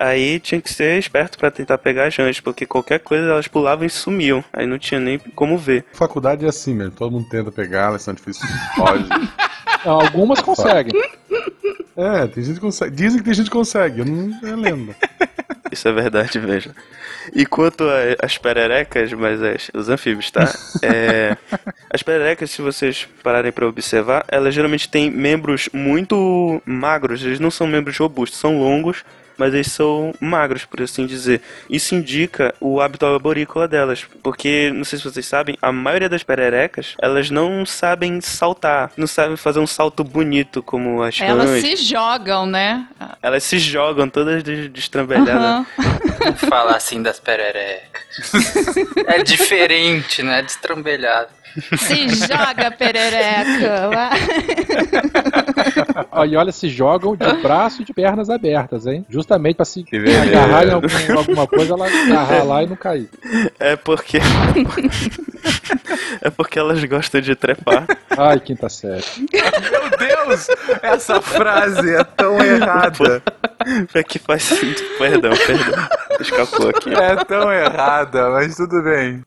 [0.00, 3.84] Aí tinha que ser esperto para tentar pegar as rãs, porque qualquer coisa elas pulavam
[3.84, 4.44] e sumiam.
[4.52, 5.84] Aí não tinha nem como ver.
[5.92, 8.48] Faculdade é assim mesmo, todo mundo tenta pegar, elas são difíceis.
[8.76, 9.08] Pode.
[9.84, 10.92] Algumas conseguem.
[11.96, 12.94] É, tem gente que consegue.
[12.94, 14.94] Dizem que tem gente que consegue, eu não é lenda.
[15.78, 16.74] Isso é verdade, veja.
[17.32, 17.84] E quanto
[18.20, 20.52] às pererecas, mas as- os anfíbios, tá?
[20.82, 21.36] É,
[21.88, 27.24] as pererecas, se vocês pararem para observar, elas geralmente têm membros muito magros.
[27.24, 29.04] Eles não são membros robustos, são longos,
[29.38, 31.40] mas eles são magros, por assim dizer.
[31.70, 36.22] Isso indica o hábito arborícola delas, porque, não sei se vocês sabem, a maioria das
[36.22, 41.60] pererecas, elas não sabem saltar, não sabem fazer um salto bonito como as Elas rãs.
[41.62, 42.86] se jogam, né?
[43.22, 45.34] Elas se jogam todas de- destrambelhadas.
[45.34, 45.66] Aham.
[46.36, 47.88] Falar assim das pererecas.
[49.06, 50.42] É diferente, né?
[50.42, 51.28] Destrambelhado.
[51.78, 54.10] Se joga, perereca.
[56.28, 59.04] E olha, se jogam de braço e de pernas abertas, hein?
[59.08, 63.08] Justamente pra se Que agarrar em algum- alguma coisa, ela agarrar lá e não cair.
[63.58, 64.18] É porque.
[66.22, 67.86] é porque elas gostam de trepar.
[68.16, 69.04] Ai, quinta série.
[69.32, 70.46] Meu Deus!
[70.82, 73.22] Essa frase é tão errada.
[73.94, 74.82] É que faz sentido.
[74.98, 75.88] Perdão, perdão.
[76.20, 76.90] Escapou aqui.
[76.94, 79.22] É tão errada, mas tudo bem.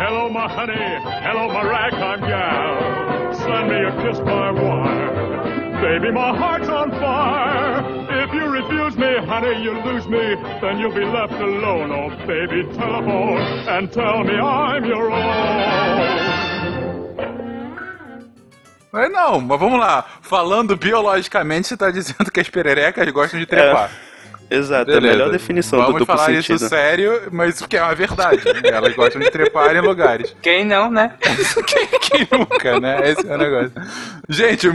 [0.00, 0.80] Hello, my honey.
[1.20, 3.34] Hello, my ragtime gal.
[3.34, 5.80] Send me a kiss by wire.
[5.82, 7.84] Baby, my heart's on fire.
[8.24, 10.36] If you refuse me, honey, you lose me.
[10.62, 11.92] Then you'll be left alone.
[11.92, 16.40] Oh, baby, telephone and tell me I'm your own.
[18.92, 20.06] Mas não, mas vamos lá.
[20.22, 23.90] Falando biologicamente, você tá dizendo que as pererecas gostam de trepar.
[24.50, 25.16] Exato, é a Beleza.
[25.18, 26.56] melhor definição Vamos do duplo falar sentido.
[26.56, 28.42] isso sério, mas que é uma verdade.
[28.44, 28.60] né?
[28.64, 30.34] Elas gostam de trepar em lugares.
[30.42, 31.12] Quem não, né?
[31.66, 33.10] quem, quem nunca, né?
[33.10, 33.72] Esse é o negócio.
[34.28, 34.68] Gente,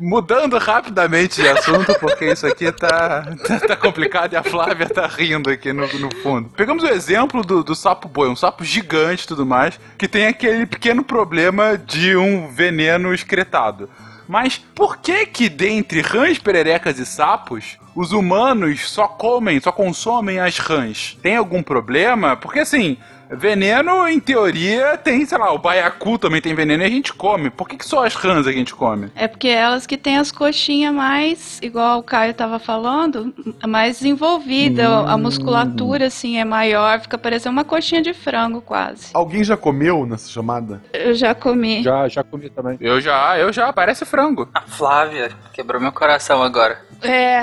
[0.00, 5.06] mudando rapidamente de assunto, porque isso aqui tá, tá, tá complicado e a Flávia tá
[5.06, 6.48] rindo aqui no, no fundo.
[6.56, 10.26] Pegamos o exemplo do, do sapo boi, um sapo gigante e tudo mais, que tem
[10.26, 13.88] aquele pequeno problema de um veneno excretado.
[14.28, 20.40] Mas por que que dentre rãs, pererecas e sapos, os humanos só comem, só consomem
[20.40, 21.18] as rãs?
[21.22, 22.36] Tem algum problema?
[22.36, 22.96] Porque assim,
[23.36, 27.50] veneno em teoria tem, sei lá, o baiacu também tem veneno e a gente come.
[27.50, 29.10] Por que, que só as rãs a gente come?
[29.14, 33.34] É porque elas que têm as coxinhas mais, igual o Caio tava falando,
[33.66, 34.88] mais desenvolvida.
[35.04, 39.10] A musculatura, assim, é maior, fica parecendo uma coxinha de frango quase.
[39.14, 40.82] Alguém já comeu nessa chamada?
[40.92, 41.82] Eu já comi.
[41.82, 42.76] Já, já comi também.
[42.80, 44.48] Eu já, eu já, parece frango.
[44.54, 46.80] A Flávia quebrou meu coração agora.
[47.02, 47.42] É.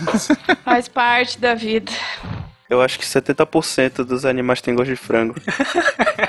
[0.64, 1.92] Faz parte da vida.
[2.68, 5.34] Eu acho que 70% dos animais têm gosto de frango.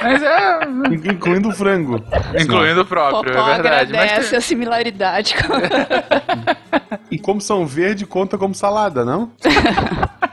[0.04, 0.60] Mas é.
[1.12, 2.04] Incluindo o frango.
[2.40, 3.94] Incluindo o próprio, Popó é verdade.
[3.94, 5.34] Mas tem- a similaridade.
[7.10, 9.32] E como são verde, conta como salada, não?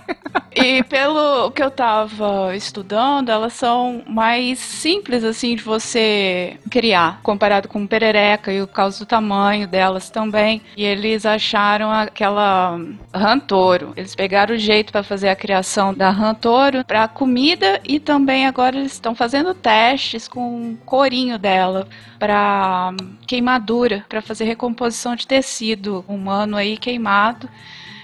[0.54, 7.68] E pelo que eu tava estudando, elas são mais simples, assim, de você criar, comparado
[7.68, 10.60] com perereca e por causa do tamanho delas também.
[10.76, 12.78] E eles acharam aquela
[13.14, 13.92] rantoro.
[13.96, 18.76] Eles pegaram o jeito para fazer a criação da rantoro para comida e também agora
[18.76, 21.86] eles estão fazendo testes com o corinho dela
[22.18, 22.94] para
[23.26, 27.48] queimadura, para fazer recomposição de tecido humano aí queimado.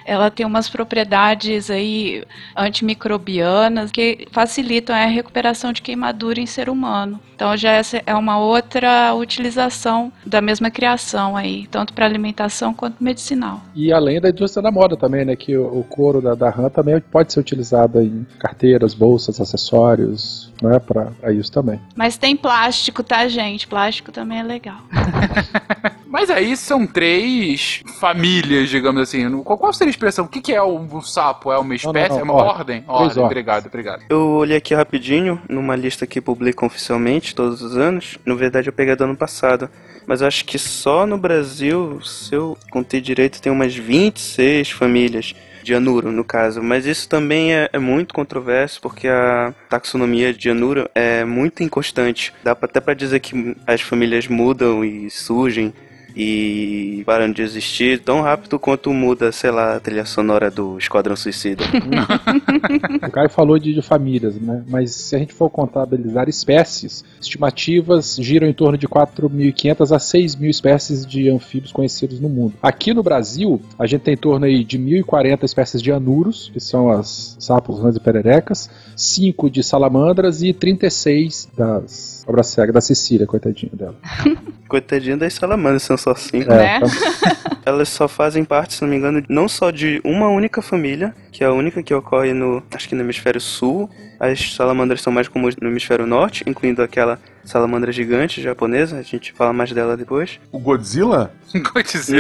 [0.09, 2.25] Ela tem umas propriedades aí
[2.57, 7.21] antimicrobianas que facilitam a recuperação de queimadura em ser humano.
[7.35, 13.05] Então já essa é uma outra utilização da mesma criação aí, tanto para alimentação quanto
[13.05, 13.61] medicinal.
[13.77, 15.37] E além da indústria da moda também, né?
[15.37, 20.79] Que o, couro da, da rã também pode ser utilizado em carteiras, bolsas, acessórios, né?
[20.79, 21.81] Pra isso também.
[21.95, 23.67] Mas tem plástico, tá, gente?
[23.67, 24.79] Plástico também é legal.
[26.07, 29.43] Mas aí são três famílias, digamos assim.
[29.43, 30.25] Qual, qual seria a expressão?
[30.25, 31.53] O que, que é o, o sapo?
[31.53, 32.11] É uma espécie?
[32.11, 32.53] não, é uma ordem.
[32.53, 32.85] ordem?
[32.87, 33.17] Ordem, ordens.
[33.19, 34.03] obrigado, obrigado.
[34.09, 38.19] Eu olhei aqui rapidinho, numa lista que publicam oficialmente todos os anos.
[38.25, 39.69] Na verdade, eu peguei do ano passado.
[40.07, 45.35] Mas eu acho que só no Brasil, se eu contei direito, tem umas 26 famílias
[45.69, 46.63] de anuro, no caso.
[46.63, 52.33] Mas isso também é, é muito controverso, porque a taxonomia de anuro é muito inconstante.
[52.43, 55.75] Dá até pra dizer que as famílias mudam e surgem
[56.19, 61.15] e param de existir tão rápido quanto muda, sei lá, a trilha sonora do Esquadrão
[61.15, 61.65] Suicida.
[63.07, 64.65] O Caio falou de, de famílias, né?
[64.69, 70.49] Mas se a gente for contabilizar espécies, estimativas giram em torno de 4.500 a 6.000
[70.49, 72.55] espécies de anfíbios conhecidos no mundo.
[72.61, 76.61] Aqui no Brasil, a gente tem em torno aí de 1.040 espécies de anuros, que
[76.61, 82.81] são as sapos, rãs e pererecas, 5 de salamandras e 36 das cobras cegas da
[82.83, 83.97] Cecília, coitadinha dela.
[84.69, 86.51] Coitadinha das salamandras, são só cinco.
[86.51, 86.77] Né?
[86.77, 86.89] então,
[87.65, 91.43] Elas só fazem parte, se não me engano, não só de uma única família, que
[91.43, 93.89] é a única que ocorre no, acho que no hemisfério sul.
[94.21, 99.33] As salamandras são mais comuns no hemisfério norte, incluindo aquela salamandra gigante japonesa, a gente
[99.33, 100.39] fala mais dela depois.
[100.53, 101.33] O Godzilla?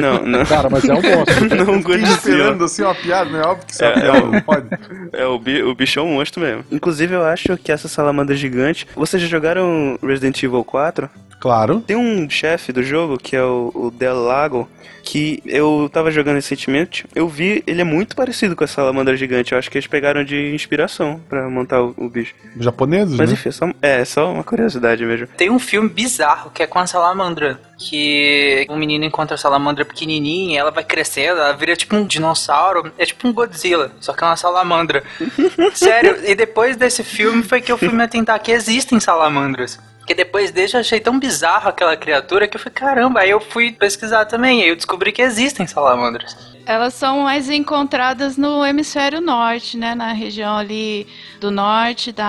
[0.00, 0.44] Não, não.
[0.46, 1.48] Cara, mas é um monstro.
[1.66, 2.08] não Godzilla.
[2.14, 4.40] esperando assim uma piada, não é óbvio que isso é, É, piada, é o- não
[4.40, 4.66] pode.
[5.12, 6.64] É, o, bi, o bicho é um monstro mesmo.
[6.72, 8.86] Inclusive, eu acho que essa salamandra gigante.
[8.94, 11.10] Vocês já jogaram Resident Evil 4?
[11.40, 11.80] Claro.
[11.86, 14.68] Tem um chefe do jogo, que é o, o Del Lago,
[15.02, 17.06] que eu tava jogando recentemente.
[17.14, 19.52] Eu vi, ele é muito parecido com a salamandra gigante.
[19.52, 22.34] Eu acho que eles pegaram de inspiração pra montar o, o bicho.
[22.58, 23.34] Japoneses, Mas né?
[23.34, 25.26] enfim, só, é só uma curiosidade mesmo.
[25.28, 27.58] Tem um filme bizarro que é com a salamandra.
[27.78, 32.92] Que um menino encontra a salamandra pequenininha, ela vai crescendo, ela vira tipo um dinossauro.
[32.98, 35.04] É tipo um Godzilla, só que é uma salamandra.
[35.72, 39.78] Sério, e depois desse filme foi que eu fui me atentar que existem salamandras.
[40.08, 43.38] Porque depois desse eu achei tão bizarro aquela criatura que eu falei, caramba, aí eu
[43.38, 46.34] fui pesquisar também, aí eu descobri que existem salamandras.
[46.64, 49.94] Elas são mais encontradas no hemisfério norte, né?
[49.94, 51.06] Na região ali
[51.38, 52.24] do norte da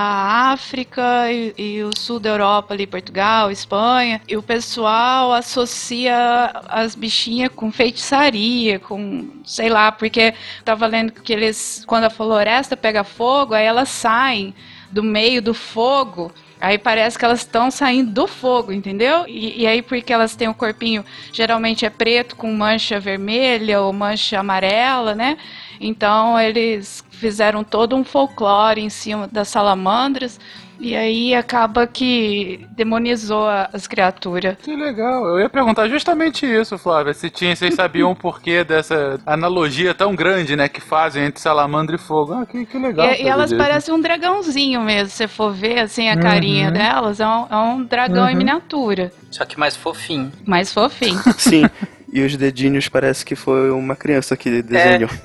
[0.52, 4.20] África e, e o sul da Europa, ali, Portugal, Espanha.
[4.28, 10.34] E o pessoal associa as bichinhas com feitiçaria, com sei lá, porque
[10.66, 14.54] tava lendo que eles, quando a floresta pega fogo, aí elas saem
[14.92, 16.30] do meio do fogo.
[16.62, 19.26] Aí parece que elas estão saindo do fogo, entendeu?
[19.28, 23.94] E, e aí, porque elas têm o corpinho, geralmente é preto com mancha vermelha ou
[23.94, 25.38] mancha amarela, né?
[25.80, 30.40] Então eles fizeram todo um folclore em cima das salamandras.
[30.80, 34.56] E aí acaba que demonizou as criaturas.
[34.64, 35.28] Que legal.
[35.28, 37.14] Eu ia perguntar justamente isso, Flávia.
[37.14, 41.96] Se tinha, vocês sabiam o porquê dessa analogia tão grande, né, que fazem entre salamandra
[41.96, 42.34] e fogo.
[42.34, 43.06] Ah, que, que legal.
[43.08, 43.62] E, e elas disso.
[43.62, 45.10] parecem um dragãozinho mesmo.
[45.10, 46.22] Se você for ver assim a Uhum.
[46.22, 48.38] carinha delas, é um, é um dragão em Uhum.
[48.38, 49.12] miniatura.
[49.32, 50.32] Só que mais fofinho.
[50.46, 51.20] Mais fofinho.
[51.38, 51.64] Sim.
[52.12, 55.10] E os dedinhos parece que foi uma criança que desenhou.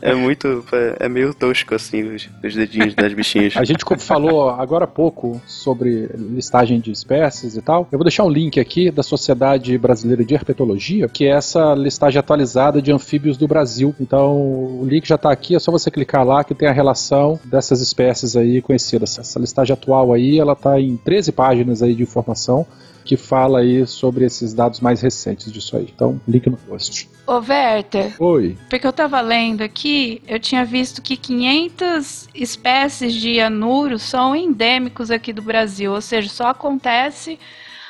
[0.00, 0.64] É, muito.
[0.98, 3.56] É meio tosco assim os, os dedinhos das bichinhas.
[3.56, 7.88] A gente como falou agora há pouco sobre listagem de espécies e tal.
[7.90, 12.18] Eu vou deixar um link aqui da Sociedade Brasileira de Herpetologia, que é essa listagem
[12.18, 13.94] atualizada de anfíbios do Brasil.
[14.00, 17.38] Então, o link já está aqui, é só você clicar lá que tem a relação
[17.44, 19.18] dessas espécies aí conhecidas.
[19.18, 22.66] Essa listagem atual aí, ela tá em 13 páginas aí de informação
[23.04, 25.88] que fala aí sobre esses dados mais recentes disso aí.
[25.94, 27.08] Então, link no post.
[27.26, 28.56] Ô, Werther, Oi.
[28.70, 35.10] porque eu tava lendo aqui, eu tinha visto que 500 espécies de anuros são endêmicos
[35.10, 37.38] aqui do Brasil, ou seja, só acontece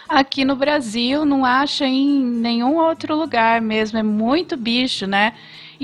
[0.08, 5.32] aqui no Brasil, não acha em nenhum outro lugar mesmo, é muito bicho, né?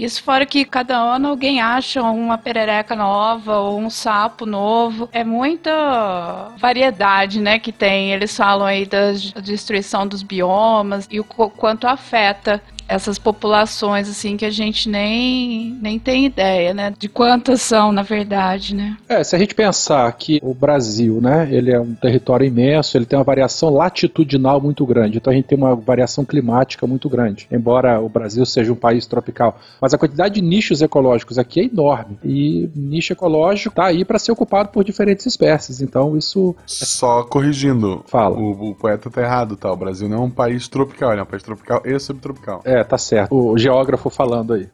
[0.03, 5.09] Isso fora que cada ano alguém acha uma perereca nova ou um sapo novo.
[5.13, 8.13] É muita variedade, né, que tem.
[8.13, 14.37] Eles falam aí da destruição dos biomas e o qu- quanto afeta essas populações, assim,
[14.37, 18.97] que a gente nem, nem tem ideia, né, de quantas são, na verdade, né.
[19.09, 23.07] É, se a gente pensar que o Brasil, né, ele é um território imenso, ele
[23.07, 27.47] tem uma variação latitudinal muito grande, então a gente tem uma variação climática muito grande,
[27.51, 29.59] embora o Brasil seja um país tropical.
[29.81, 34.19] Mas a quantidade de nichos ecológicos aqui é enorme, e nicho ecológico está aí para
[34.19, 36.57] ser ocupado por diferentes espécies, então isso...
[36.67, 38.05] Só corrigindo.
[38.07, 38.37] Fala.
[38.37, 39.73] O, o poeta tá errado, tá?
[39.73, 42.63] O Brasil não é um país tropical, ele é um país tropical e subtropical.
[42.65, 43.35] É, tá certo.
[43.35, 44.69] O geógrafo falando aí.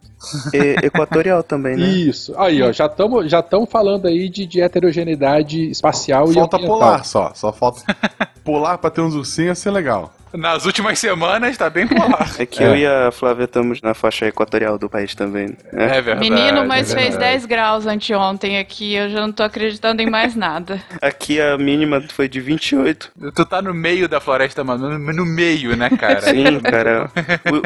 [0.52, 1.86] E- equatorial também, né?
[1.86, 2.34] Isso.
[2.38, 6.78] Aí, ó, já estamos já tamo falando aí de, de heterogeneidade espacial Falta e ambiental.
[6.78, 7.32] polar só.
[7.34, 7.82] Só falta
[8.46, 10.12] polar pra ter uns ursinhos ia ser legal.
[10.32, 12.30] Nas últimas semanas tá bem polar.
[12.38, 12.66] É que É.
[12.66, 15.56] eu e a Flávia estamos na faixa equatorial do país também.
[15.72, 15.96] né?
[15.96, 16.28] É verdade.
[16.30, 17.32] Menino, mas é fez verdade.
[17.32, 20.82] 10 graus anteontem aqui, eu já não tô acreditando em mais nada.
[21.00, 23.12] Aqui a mínima foi de 28.
[23.34, 24.98] Tu tá no meio da floresta, mano.
[24.98, 26.20] No, no meio, né, cara?
[26.20, 27.10] Sim, cara.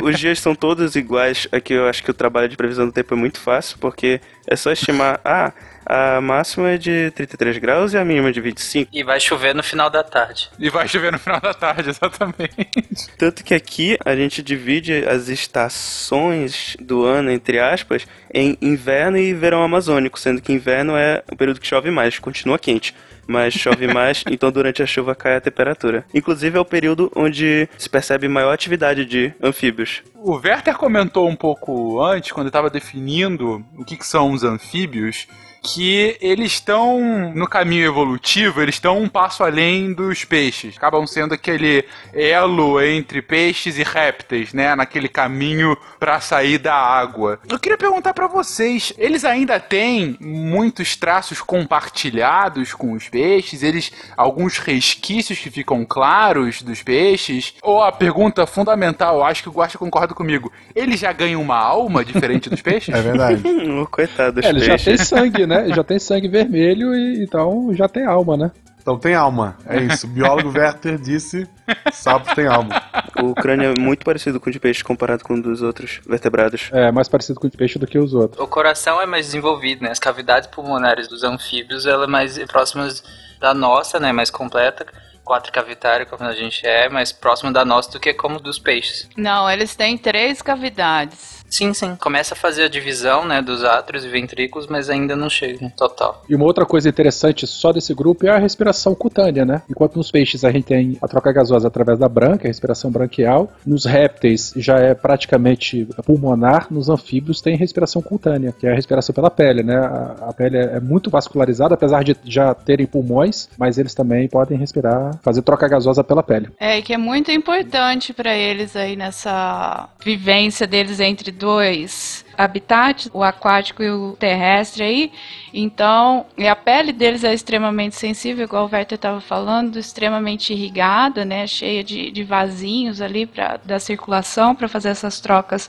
[0.03, 1.49] O- os dias são todos iguais.
[1.51, 4.55] Aqui eu acho que o trabalho de previsão do tempo é muito fácil, porque é
[4.55, 5.51] só estimar, ah,
[5.91, 8.91] a máxima é de 33 graus e a mínima é de 25.
[8.93, 10.49] E vai chover no final da tarde.
[10.57, 12.71] E vai chover no final da tarde, exatamente.
[13.19, 19.35] Tanto que aqui a gente divide as estações do ano, entre aspas, em inverno e
[19.35, 22.95] verão amazônico, sendo que inverno é o período que chove mais, continua quente.
[23.27, 26.05] Mas chove mais, então durante a chuva cai a temperatura.
[26.15, 30.05] Inclusive é o período onde se percebe maior atividade de anfíbios.
[30.15, 34.45] O Werther comentou um pouco antes, quando ele estava definindo o que, que são os
[34.45, 35.27] anfíbios,
[35.63, 40.77] que eles estão no caminho evolutivo, eles estão um passo além dos peixes.
[40.77, 44.75] Acabam sendo aquele elo entre peixes e répteis, né?
[44.75, 47.39] Naquele caminho para sair da água.
[47.49, 53.63] Eu queria perguntar para vocês, eles ainda têm muitos traços compartilhados com os peixes?
[53.63, 57.55] Eles alguns resquícios que ficam claros dos peixes?
[57.63, 62.05] Ou a pergunta fundamental, acho que o Guaxa concorda comigo, eles já ganham uma alma
[62.05, 62.95] diferente dos peixes?
[62.95, 63.43] É verdade.
[63.91, 65.09] Coitado dos É, ele já tem peixes.
[65.09, 65.69] sangue, né?
[65.75, 68.51] Já tem sangue vermelho e então já tem alma, né?
[68.81, 69.57] Então tem alma.
[69.67, 70.07] É isso.
[70.07, 71.47] O biólogo Werther disse:
[71.93, 72.83] sapo tem alma.
[73.23, 76.71] O crânio é muito parecido com o de peixe comparado com o dos outros vertebrados.
[76.73, 78.43] É mais parecido com o de peixe do que os outros.
[78.43, 79.91] O coração é mais desenvolvido, né?
[79.91, 83.03] As cavidades pulmonares dos anfíbios, ela é mais próximas
[83.39, 84.13] da nossa, né?
[84.13, 84.87] Mais completa.
[85.23, 89.09] Quatro cavitário, como a gente é, mais próximo da nossa do que como dos peixes.
[89.17, 91.40] Não, eles têm três cavidades.
[91.51, 91.97] Sim, sim.
[91.97, 93.43] Começa a fazer a divisão, né?
[93.43, 96.23] Dos átrios e ventrículos, mas ainda não chega no total.
[96.29, 99.63] E uma outra coisa interessante só desse grupo é a respiração cutânea, né?
[99.69, 103.53] Enquanto nos peixes a gente tem a troca gasosa através da branca, a respiração branquial,
[103.67, 109.15] nos répteis já é praticamente pulmonar, nos anfíbios tem respiração cutânea, que é a respiração
[109.15, 109.77] pela pele, né?
[109.77, 114.57] A, a pele é muito vascularizada, apesar de já terem pulmões, mas eles também podem
[114.57, 116.49] respirar, fazer troca gasosa pela pele.
[116.61, 123.09] É, e que é muito importante para eles aí nessa vivência deles entre dois habitats,
[123.13, 125.13] o aquático e o terrestre aí.
[125.53, 131.25] Então, e a pele deles é extremamente sensível, igual o Werther estava falando, extremamente irrigada,
[131.25, 135.69] né, cheia de, de vasinhos ali pra, da circulação para fazer essas trocas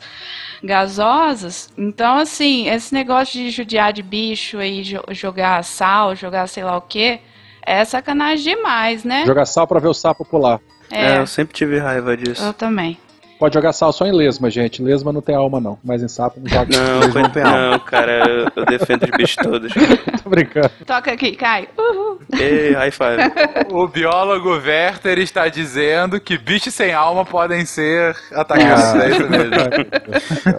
[0.63, 1.69] gasosas.
[1.78, 6.78] Então, assim, esse negócio de judiar de bicho aí, jo- jogar sal, jogar sei lá
[6.78, 7.19] o que,
[7.65, 9.26] é sacanagem demais, né?
[9.26, 10.59] Jogar sal pra ver o sapo pular.
[10.89, 12.43] É, É, eu sempre tive raiva disso.
[12.43, 12.97] eu também.
[13.41, 14.83] Pode jogar sal só em lesma, gente.
[14.83, 15.79] Lesma não tem alma, não.
[15.83, 16.77] Mas em sapo não joga.
[16.77, 19.73] Não, não têm não, cara, eu, eu defendo os bichos todos.
[20.23, 20.69] Tô brincando.
[20.85, 21.67] Toca aqui, Caio.
[21.75, 22.19] Uhul.
[22.39, 23.17] Ei, high five.
[23.73, 29.01] O biólogo Werther está dizendo que bichos sem alma podem ser atacados.
[29.01, 29.55] É isso mesmo.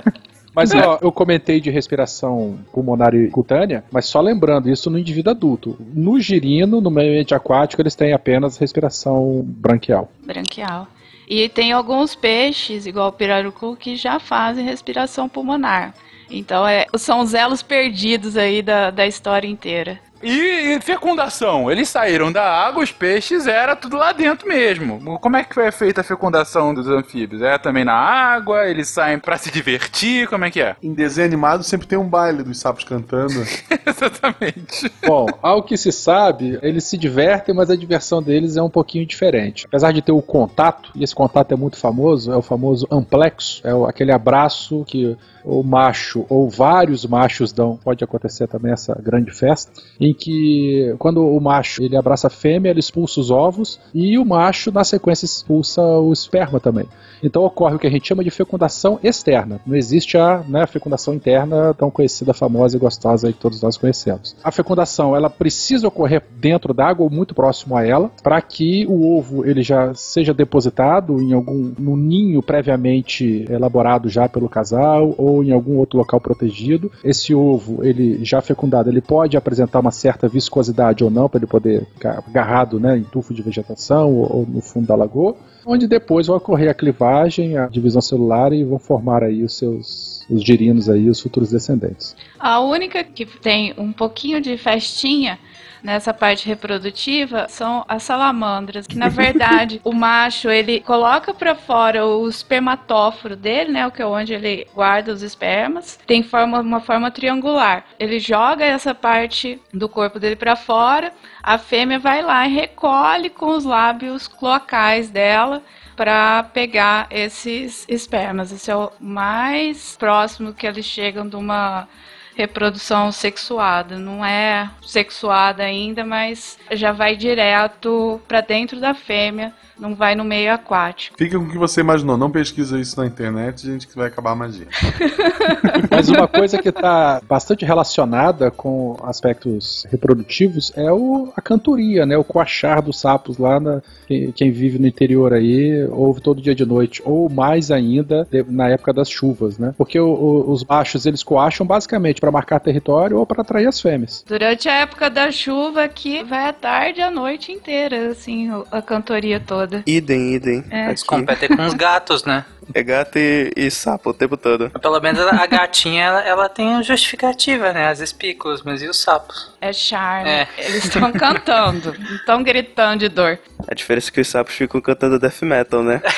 [0.53, 5.31] Mas ó, eu comentei de respiração pulmonar e cutânea, mas só lembrando, isso no indivíduo
[5.31, 5.79] adulto.
[5.95, 10.13] No girino, no meio ambiente aquático, eles têm apenas respiração branquial.
[10.27, 10.89] Branquial.
[11.35, 15.95] E tem alguns peixes, igual o pirarucu, que já fazem respiração pulmonar.
[16.31, 19.99] Então é, são os elos perdidos aí da, da história inteira.
[20.23, 21.71] E, e fecundação?
[21.71, 25.19] Eles saíram da água, os peixes era tudo lá dentro mesmo.
[25.19, 27.43] Como é que foi feita a fecundação dos anfíbios?
[27.43, 28.69] É também na água?
[28.69, 30.29] Eles saem pra se divertir?
[30.29, 30.77] Como é que é?
[30.83, 33.35] Em desenho animado sempre tem um baile dos sapos cantando.
[33.85, 34.93] Exatamente.
[35.07, 39.07] Bom, ao que se sabe, eles se divertem, mas a diversão deles é um pouquinho
[39.07, 39.67] diferente.
[39.67, 43.61] Apesar de ter o contato, e esse contato é muito famoso, é o famoso amplexo,
[43.65, 49.31] é aquele abraço que o macho ou vários machos dão, pode acontecer também essa grande
[49.31, 54.19] festa, em que quando o macho ele abraça a fêmea, ele expulsa os ovos e
[54.19, 56.87] o macho na sequência expulsa o esperma também.
[57.23, 59.61] Então ocorre o que a gente chama de fecundação externa.
[59.67, 63.77] Não existe a né, fecundação interna tão conhecida, famosa e gostosa aí que todos nós
[63.77, 64.37] conhecemos.
[64.43, 69.17] A fecundação ela precisa ocorrer dentro d'água ou muito próximo a ela, para que o
[69.17, 75.45] ovo ele já seja depositado em algum no ninho previamente elaborado já pelo casal ou
[75.45, 76.91] em algum outro local protegido.
[77.05, 81.47] Esse ovo ele já fecundado ele pode apresentar uma certa viscosidade ou não para ele
[81.47, 85.87] poder ficar agarrado né, em tufo de vegetação ou, ou no fundo da lagoa onde
[85.87, 90.43] depois vai ocorrer a clivagem, a divisão celular e vão formar aí os seus os
[90.43, 92.17] girinos aí, os futuros descendentes.
[92.39, 95.39] A única que tem um pouquinho de festinha
[95.83, 102.07] nessa parte reprodutiva são as salamandras, que na verdade o macho ele coloca para fora
[102.07, 106.81] o espermatóforo dele, né, o que é onde ele guarda os espermas, tem forma uma
[106.81, 107.85] forma triangular.
[107.99, 113.29] Ele joga essa parte do corpo dele para fora, a fêmea vai lá e recolhe
[113.29, 115.63] com os lábios cloacais dela
[115.97, 118.53] para pegar esses espermas.
[118.53, 121.89] Esse é o mais próximo que eles chegam de uma
[122.35, 123.99] reprodução sexuada.
[123.99, 130.25] Não é sexuada ainda, mas já vai direto para dentro da fêmea, não vai no
[130.25, 131.17] meio aquático.
[131.19, 134.31] Fica com o que você imaginou, não pesquisa isso na internet, gente, que vai acabar
[134.31, 134.67] a magia.
[135.91, 142.17] Mas uma coisa que está bastante relacionada com aspectos reprodutivos é o, a cantoria, né?
[142.17, 146.55] O coachar dos sapos lá, na, quem, quem vive no interior aí, ouve todo dia
[146.55, 149.75] de noite, ou mais ainda na época das chuvas, né?
[149.77, 153.81] Porque o- o- os machos eles coacham basicamente para marcar território ou para atrair as
[153.81, 154.25] fêmeas.
[154.27, 158.81] Durante a época da chuva aqui vai a tarde e a noite inteira, assim, a
[158.83, 159.72] cantoria toda.
[159.87, 160.65] Idem, idem.
[160.71, 160.89] É.
[160.89, 162.45] Eles competem com os gatos, né?
[162.75, 164.71] É gato e, e sapo o tempo todo.
[164.81, 167.89] Pelo menos a gatinha, ela, ela tem justificativa, né?
[167.89, 169.53] As espículas, mas e os sapos?
[169.61, 170.29] É charme.
[170.29, 170.49] É.
[170.59, 173.39] Eles estão cantando, não estão gritando de dor.
[173.67, 176.01] A diferença é que os sapos ficam cantando death metal, né?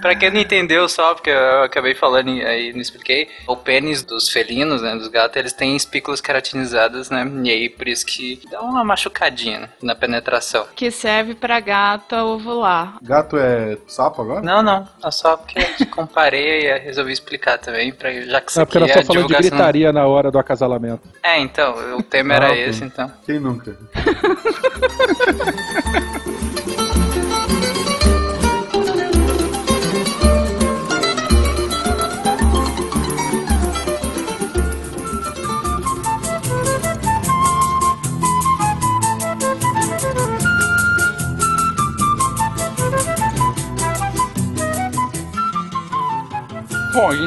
[0.00, 4.02] Pra quem não entendeu só, porque eu acabei falando e aí não expliquei, o pênis
[4.02, 8.40] dos felinos, né, dos gatos, eles têm espículas queratinizadas, né, e aí por isso que
[8.50, 10.66] dá uma machucadinha né, na penetração.
[10.74, 12.96] Que serve pra gata ovular.
[13.02, 14.40] Gato é sapo agora?
[14.42, 18.60] Não, não, é só porque eu comparei e resolvi explicar também, pra, já que isso
[18.60, 21.02] É porque nós é estamos falando de gritaria na hora do acasalamento.
[21.22, 22.64] É, então, o tema era Ah, ok.
[22.64, 23.12] esse, então.
[23.26, 23.76] Quem nunca?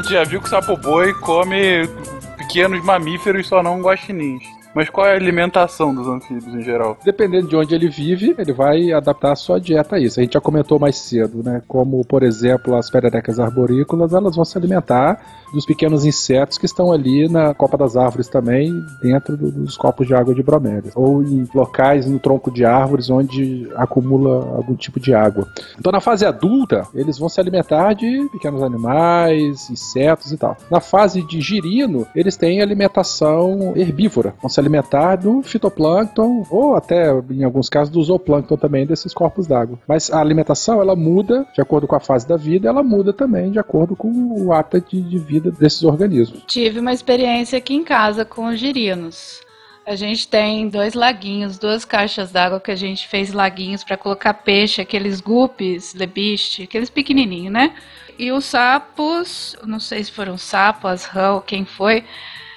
[0.03, 1.87] gente já viu que o sapo boi come
[2.37, 4.43] pequenos mamíferos, só não guaxinins.
[4.75, 6.97] Mas qual é a alimentação dos anfíbios em geral?
[7.03, 10.19] Dependendo de onde ele vive, ele vai adaptar a sua dieta a isso.
[10.19, 11.61] A gente já comentou mais cedo, né?
[11.67, 15.21] Como, por exemplo, as pererecas arborícolas, elas vão se alimentar
[15.53, 20.07] dos pequenos insetos que estão ali na copa das árvores também, dentro do- dos copos
[20.07, 20.91] de água de bromélias.
[20.95, 25.47] Ou em locais no tronco de árvores onde acumula algum tipo de água.
[25.77, 30.57] Então, na fase adulta, eles vão se alimentar de pequenos animais, insetos e tal.
[30.71, 34.33] Na fase de girino, eles têm alimentação herbívora.
[34.41, 39.45] Vão se alimentar do fitoplâncton ou até, em alguns casos, do zooplâncton também desses corpos
[39.47, 39.79] d'água.
[39.87, 43.51] Mas a alimentação, ela muda de acordo com a fase da vida, ela muda também
[43.51, 46.43] de acordo com o hábitat de, de vida desses organismos.
[46.47, 49.41] Tive uma experiência aqui em casa com os girinos.
[49.85, 54.33] A gente tem dois laguinhos, duas caixas d'água que a gente fez laguinhos para colocar
[54.33, 57.73] peixe, aqueles guppies, lebiste, aqueles pequenininhos, né?
[58.17, 62.05] E os sapos, não sei se foram sapos, rã quem foi,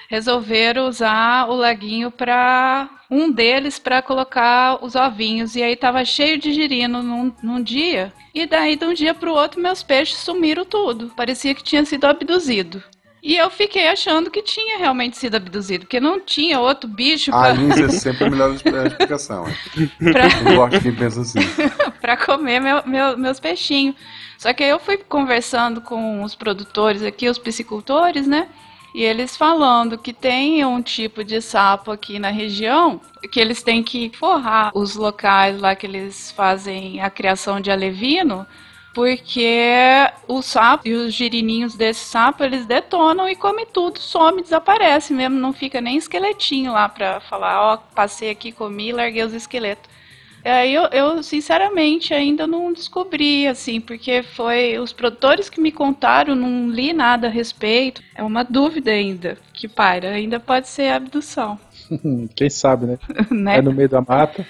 [0.09, 6.37] resolveram usar o laguinho para um deles para colocar os ovinhos e aí tava cheio
[6.39, 10.17] de girino num, num dia e daí de um dia para o outro meus peixes
[10.19, 12.81] sumiram tudo parecia que tinha sido abduzido
[13.23, 17.39] e eu fiquei achando que tinha realmente sido abduzido, porque não tinha outro bicho A
[17.39, 19.45] pra, Lins é sempre a melhor explicação.
[19.47, 20.11] é.
[20.13, 21.39] pra, Eu gosto de quem pensa assim.
[21.99, 23.95] pra comer meu- meu- meus peixinhos.
[24.37, 28.47] Só que aí eu fui conversando com os produtores aqui, os piscicultores, né?
[28.97, 32.99] E eles falando que tem um tipo de sapo aqui na região
[33.31, 38.43] que eles têm que forrar os locais lá que eles fazem a criação de alevino,
[38.95, 39.53] porque
[40.27, 45.37] o sapo e os girininhos desse sapo eles detonam e come tudo, some, desaparece mesmo,
[45.37, 49.87] não fica nem esqueletinho lá pra falar, ó, passei aqui, comi, larguei os esqueletos.
[50.43, 56.35] Aí eu, eu, sinceramente ainda não descobri, assim, porque foi os produtores que me contaram,
[56.35, 58.01] não li nada a respeito.
[58.15, 61.59] É uma dúvida ainda que paira, ainda pode ser abdução,
[62.35, 62.99] Quem sabe, né?
[63.31, 63.57] né?
[63.57, 64.45] É no meio da mata.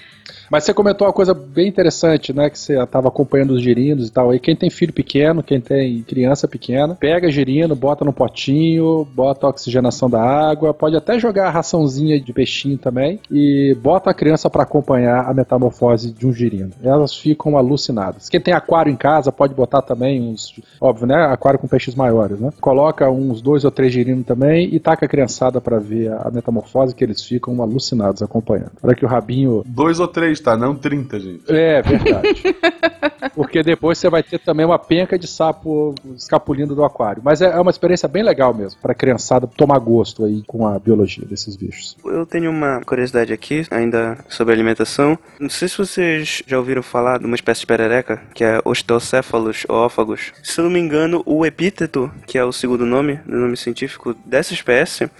[0.50, 2.50] Mas você comentou uma coisa bem interessante, né?
[2.50, 4.34] Que você estava acompanhando os girinos e tal.
[4.34, 9.46] E quem tem filho pequeno, quem tem criança pequena, pega girino, bota no potinho, bota
[9.46, 14.14] a oxigenação da água, pode até jogar a raçãozinha de peixinho também e bota a
[14.14, 16.70] criança para acompanhar a metamorfose de um girino.
[16.82, 18.28] Elas ficam alucinadas.
[18.28, 21.26] Quem tem aquário em casa pode botar também uns, óbvio, né?
[21.26, 22.50] Aquário com peixes maiores, né?
[22.60, 26.94] Coloca uns dois ou três girinos também e taca a criançada para ver a metamorfose
[26.94, 28.72] que eles ficam alucinados acompanhando.
[28.82, 30.56] Olha que o rabinho Dois ou três, tá?
[30.56, 31.44] Não 30, gente.
[31.48, 32.56] é verdade.
[33.34, 37.22] Porque depois você vai ter também uma penca de sapo escapulindo do aquário.
[37.24, 40.78] Mas é é uma experiência bem legal mesmo, pra criançada tomar gosto aí com a
[40.78, 41.96] biologia desses bichos.
[42.04, 45.18] Eu tenho uma curiosidade aqui, ainda sobre alimentação.
[45.40, 49.64] Não sei se vocês já ouviram falar de uma espécie de perereca, que é Ostocéfalos
[49.68, 50.32] ófagos.
[50.42, 54.14] Se eu não me engano, o epíteto, que é o segundo nome, o nome científico
[54.24, 55.10] dessa espécie,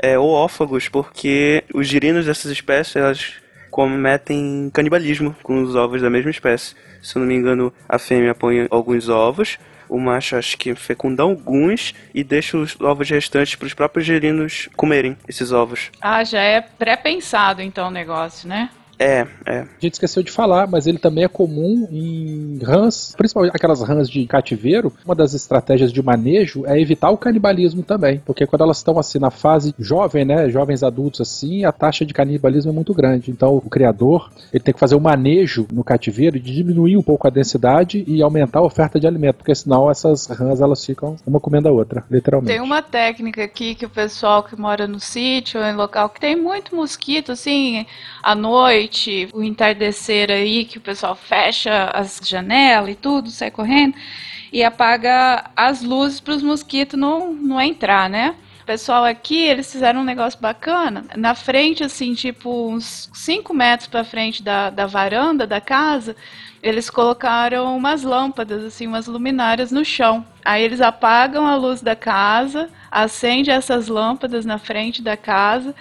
[0.00, 3.34] é oófagos, porque os girinos dessas espécies, elas
[3.72, 6.76] cometem canibalismo com os ovos da mesma espécie.
[7.02, 9.58] Se eu não me engano, a fêmea põe alguns ovos,
[9.88, 14.68] o macho acho que fecunda alguns e deixa os ovos restantes para os próprios girinos
[14.76, 15.90] comerem esses ovos.
[16.02, 18.68] Ah, já é pré-pensado então o negócio, né?
[18.98, 19.58] É, é.
[19.60, 24.08] A gente esqueceu de falar, mas ele também é comum em rãs, principalmente aquelas rãs
[24.08, 24.92] de cativeiro.
[25.04, 29.18] Uma das estratégias de manejo é evitar o canibalismo também, porque quando elas estão assim
[29.18, 33.30] na fase jovem, né, jovens adultos assim, a taxa de canibalismo é muito grande.
[33.30, 37.26] Então o criador ele tem que fazer o manejo no cativeiro de diminuir um pouco
[37.26, 41.40] a densidade e aumentar a oferta de alimento, porque senão essas rãs elas ficam uma
[41.40, 42.52] comendo a outra, literalmente.
[42.52, 46.20] Tem uma técnica aqui que o pessoal que mora no sítio ou em local que
[46.20, 47.86] tem muito mosquito, assim,
[48.22, 48.81] à noite,
[49.32, 53.94] o entardecer aí, que o pessoal fecha as janelas e tudo, sai correndo,
[54.52, 58.34] e apaga as luzes para os mosquitos não, não entrar, né?
[58.62, 61.04] O pessoal aqui, eles fizeram um negócio bacana.
[61.16, 66.14] Na frente, assim, tipo, uns 5 metros pra frente da, da varanda da casa,
[66.62, 70.24] eles colocaram umas lâmpadas, assim, umas luminárias no chão.
[70.44, 75.74] Aí eles apagam a luz da casa, acende essas lâmpadas na frente da casa.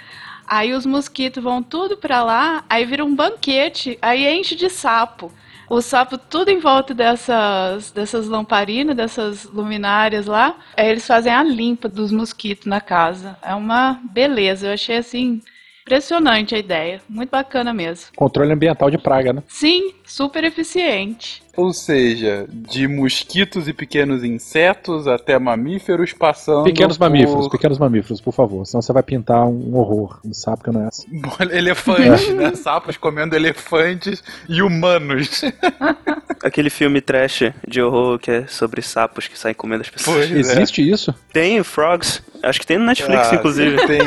[0.52, 5.32] Aí os mosquitos vão tudo pra lá, aí vira um banquete, aí enche de sapo.
[5.70, 10.58] O sapo tudo em volta dessas, dessas lamparinas, dessas luminárias lá.
[10.76, 13.38] Aí eles fazem a limpa dos mosquitos na casa.
[13.42, 14.68] É uma beleza.
[14.68, 15.40] Eu achei assim
[15.84, 17.02] impressionante a ideia.
[17.08, 18.08] Muito bacana mesmo.
[18.18, 19.44] Controle ambiental de praga, né?
[19.48, 21.42] Sim, super eficiente.
[21.58, 26.64] Ou seja, de mosquitos e pequenos insetos até mamíferos passando.
[26.64, 28.66] Pequenos por mamíferos, pequenos mamíferos, por favor.
[28.66, 30.20] Senão você vai pintar um horror.
[30.26, 31.08] Um sapo que não é assim.
[31.52, 32.56] Elefantes, né?
[32.56, 35.42] Sapos comendo elefantes e humanos.
[36.44, 40.28] Aquele filme trash de horror que é sobre sapos que saem comendo as pessoas.
[40.30, 40.54] Pois é.
[40.54, 41.14] Existe isso?
[41.32, 43.78] Tem Frogs, acho que tem no Netflix, Ah, inclusive.
[43.86, 44.00] Tem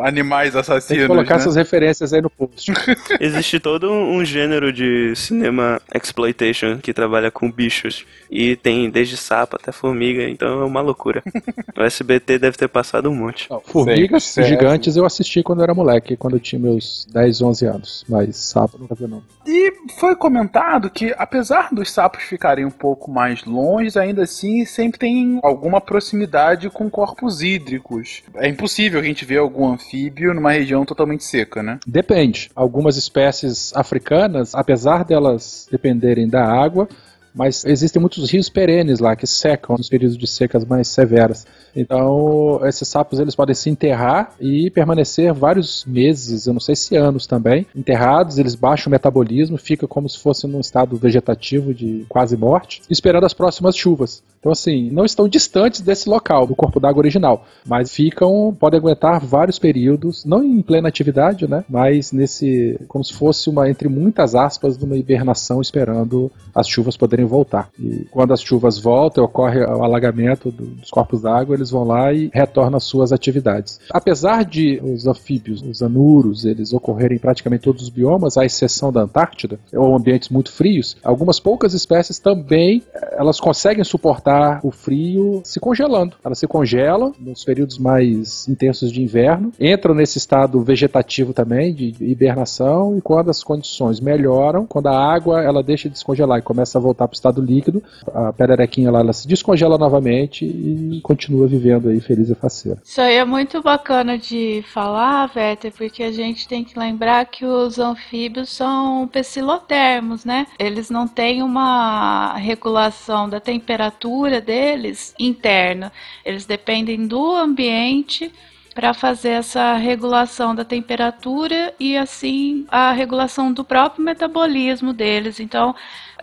[0.00, 1.02] animais Tem assassinos.
[1.02, 1.40] que colocar né?
[1.40, 2.72] essas referências aí no post.
[3.20, 8.04] Existe todo um gênero de cinema exploitation que trabalha com bichos.
[8.30, 11.22] E tem desde sapo até formiga, então é uma loucura.
[11.76, 13.50] O SBT deve ter passado um monte.
[13.50, 17.66] Não, Formigas gigantes eu assisti quando eu era moleque, quando eu tinha meus 10, 11
[17.66, 18.04] anos.
[18.08, 19.22] Mas sapo nunca vi não.
[19.46, 24.98] E foi comentado que, apesar dos sapos ficarem um pouco mais longe, ainda assim sempre
[24.98, 28.22] tem alguma proximidade com corpos hídricos.
[28.36, 31.78] É impossível a gente ver algum anfíbio numa região totalmente seca, né?
[31.86, 32.50] Depende.
[32.54, 35.25] Algumas espécies africanas, apesar delas
[35.70, 36.88] dependerem da água,
[37.36, 41.46] Mas existem muitos rios perenes lá que secam nos períodos de secas mais severas.
[41.74, 46.96] Então, esses sapos eles podem se enterrar e permanecer vários meses, eu não sei se
[46.96, 52.06] anos também, enterrados, eles baixam o metabolismo, fica como se fosse num estado vegetativo de
[52.08, 54.22] quase morte, esperando as próximas chuvas.
[54.46, 59.18] Então, assim, não estão distantes desse local, do corpo d'água original, mas ficam, podem aguentar
[59.18, 61.64] vários períodos, não em plena atividade, né?
[61.68, 67.26] Mas nesse, como se fosse uma, entre muitas aspas, uma hibernação esperando as chuvas poderem
[67.26, 67.70] voltar.
[67.76, 72.12] E quando as chuvas voltam, ocorre o alagamento do, dos corpos d'água, eles vão lá
[72.12, 73.80] e retornam às suas atividades.
[73.90, 78.92] Apesar de os anfíbios, os anuros, eles ocorrerem em praticamente todos os biomas, à exceção
[78.92, 82.84] da Antártida, ou ambientes muito frios, algumas poucas espécies também
[83.18, 86.16] elas conseguem suportar o frio se congelando.
[86.24, 91.94] Elas se congelam nos períodos mais intensos de inverno, entram nesse estado vegetativo também de
[92.00, 96.78] hibernação e quando as condições melhoram, quando a água ela deixa de descongelar e começa
[96.78, 97.82] a voltar para o estado líquido,
[98.12, 102.78] a pererequinha lá ela se descongela novamente e continua vivendo aí feliz e faceira.
[102.84, 107.44] Isso aí é muito bacana de falar, Vetter, porque a gente tem que lembrar que
[107.44, 110.46] os anfíbios são pecilotermos, né?
[110.58, 115.92] Eles não têm uma regulação da temperatura deles interna.
[116.24, 118.32] Eles dependem do ambiente
[118.74, 125.40] para fazer essa regulação da temperatura e assim a regulação do próprio metabolismo deles.
[125.40, 125.74] Então,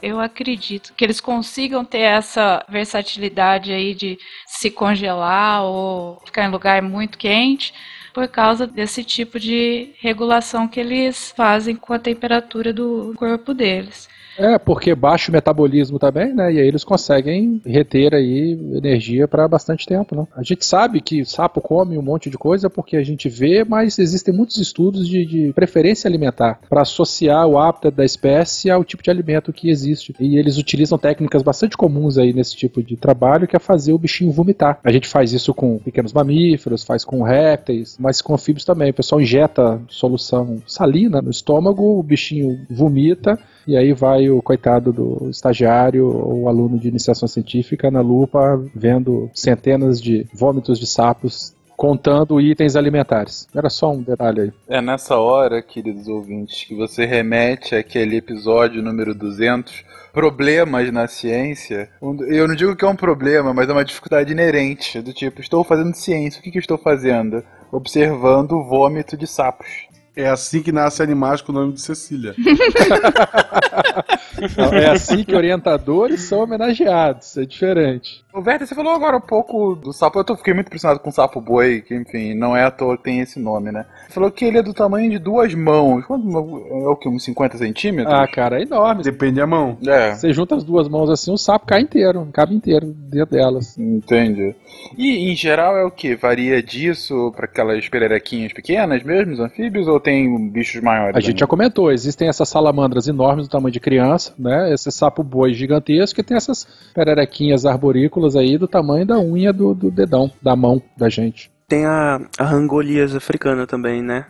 [0.04, 6.52] eu acredito que eles consigam ter essa versatilidade aí de se congelar ou ficar em
[6.52, 7.74] lugar muito quente
[8.14, 14.08] por causa desse tipo de regulação que eles fazem com a temperatura do corpo deles.
[14.38, 16.54] É, porque baixa o metabolismo também, né?
[16.54, 20.28] E aí eles conseguem reter aí energia para bastante tempo, né?
[20.36, 24.00] A gente sabe que sapo come um monte de coisa porque a gente vê, mas
[24.00, 29.04] existem muitos estudos de, de preferência alimentar para associar o hábitat da espécie ao tipo
[29.04, 30.14] de alimento que existe.
[30.20, 33.98] E eles utilizam técnicas bastante comuns aí nesse tipo de trabalho, que é fazer o
[33.98, 34.80] bichinho vomitar.
[34.84, 38.92] A gente faz isso com pequenos mamíferos, faz com répteis, mas com anfíbios também.
[38.92, 43.38] O pessoal injeta solução salina no estômago, o bichinho vomita
[43.68, 49.30] e aí vai o coitado do estagiário ou aluno de iniciação científica na lupa vendo
[49.34, 53.48] centenas de vômitos de sapos contando itens alimentares.
[53.54, 54.54] Era só um detalhe aí.
[54.68, 59.84] É nessa hora, queridos ouvintes, que você remete àquele episódio número 200,
[60.14, 61.90] problemas na ciência.
[62.02, 65.64] Eu não digo que é um problema, mas é uma dificuldade inerente, do tipo, estou
[65.64, 67.44] fazendo ciência, o que, que estou fazendo?
[67.72, 69.88] Observando o vômito de sapos.
[70.16, 72.36] É assim que nasce animais com o nome de Cecília.
[74.74, 78.24] É assim que orientadores são homenageados, é diferente.
[78.34, 80.20] O Werther, você falou agora um pouco do sapo.
[80.20, 82.98] Eu tô, fiquei muito impressionado com o sapo boi, que enfim, não é à toa
[82.98, 83.86] que tem esse nome, né?
[84.08, 86.04] Você falou que ele é do tamanho de duas mãos.
[86.10, 87.08] É o que?
[87.08, 88.14] Uns 50 centímetros?
[88.14, 89.04] Ah, cara, é enorme.
[89.04, 89.78] Depende da mão.
[89.86, 90.16] É.
[90.16, 93.78] Você junta as duas mãos assim, o sapo cai inteiro, cabe inteiro dentro delas.
[93.78, 94.56] Entendi.
[94.98, 96.16] E em geral é o que?
[96.16, 101.16] Varia disso para aquelas pererequinhas pequenas mesmo, os anfíbios, ou tem bichos maiores?
[101.16, 104.74] A gente já comentou, existem essas salamandras enormes do tamanho de criança, né?
[104.74, 109.74] Esse sapo boi gigantesco e tem essas pererequinhas arborícolas aí do tamanho da unha do,
[109.74, 111.52] do dedão, da mão da gente.
[111.68, 114.26] Tem a, a rangolias africana também, né?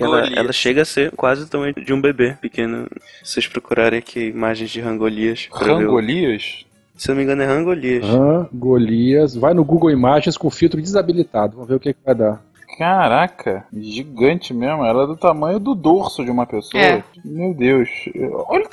[0.00, 2.88] Ela, ela, chega a ser quase o tamanho de um bebê pequeno.
[3.22, 5.48] Se vocês procurarem aqui imagens de rangolias.
[5.52, 6.64] Rangolias?
[6.96, 8.04] Se eu não me engano é rangolias.
[8.04, 9.36] Rangolias.
[9.36, 11.52] Vai no Google Imagens com filtro desabilitado.
[11.54, 12.42] Vamos ver o que, que vai dar.
[12.78, 14.84] Caraca, gigante mesmo.
[14.84, 16.80] Ela é do tamanho do dorso de uma pessoa.
[16.80, 17.02] É.
[17.24, 17.88] Meu Deus.
[18.46, 18.68] Olha,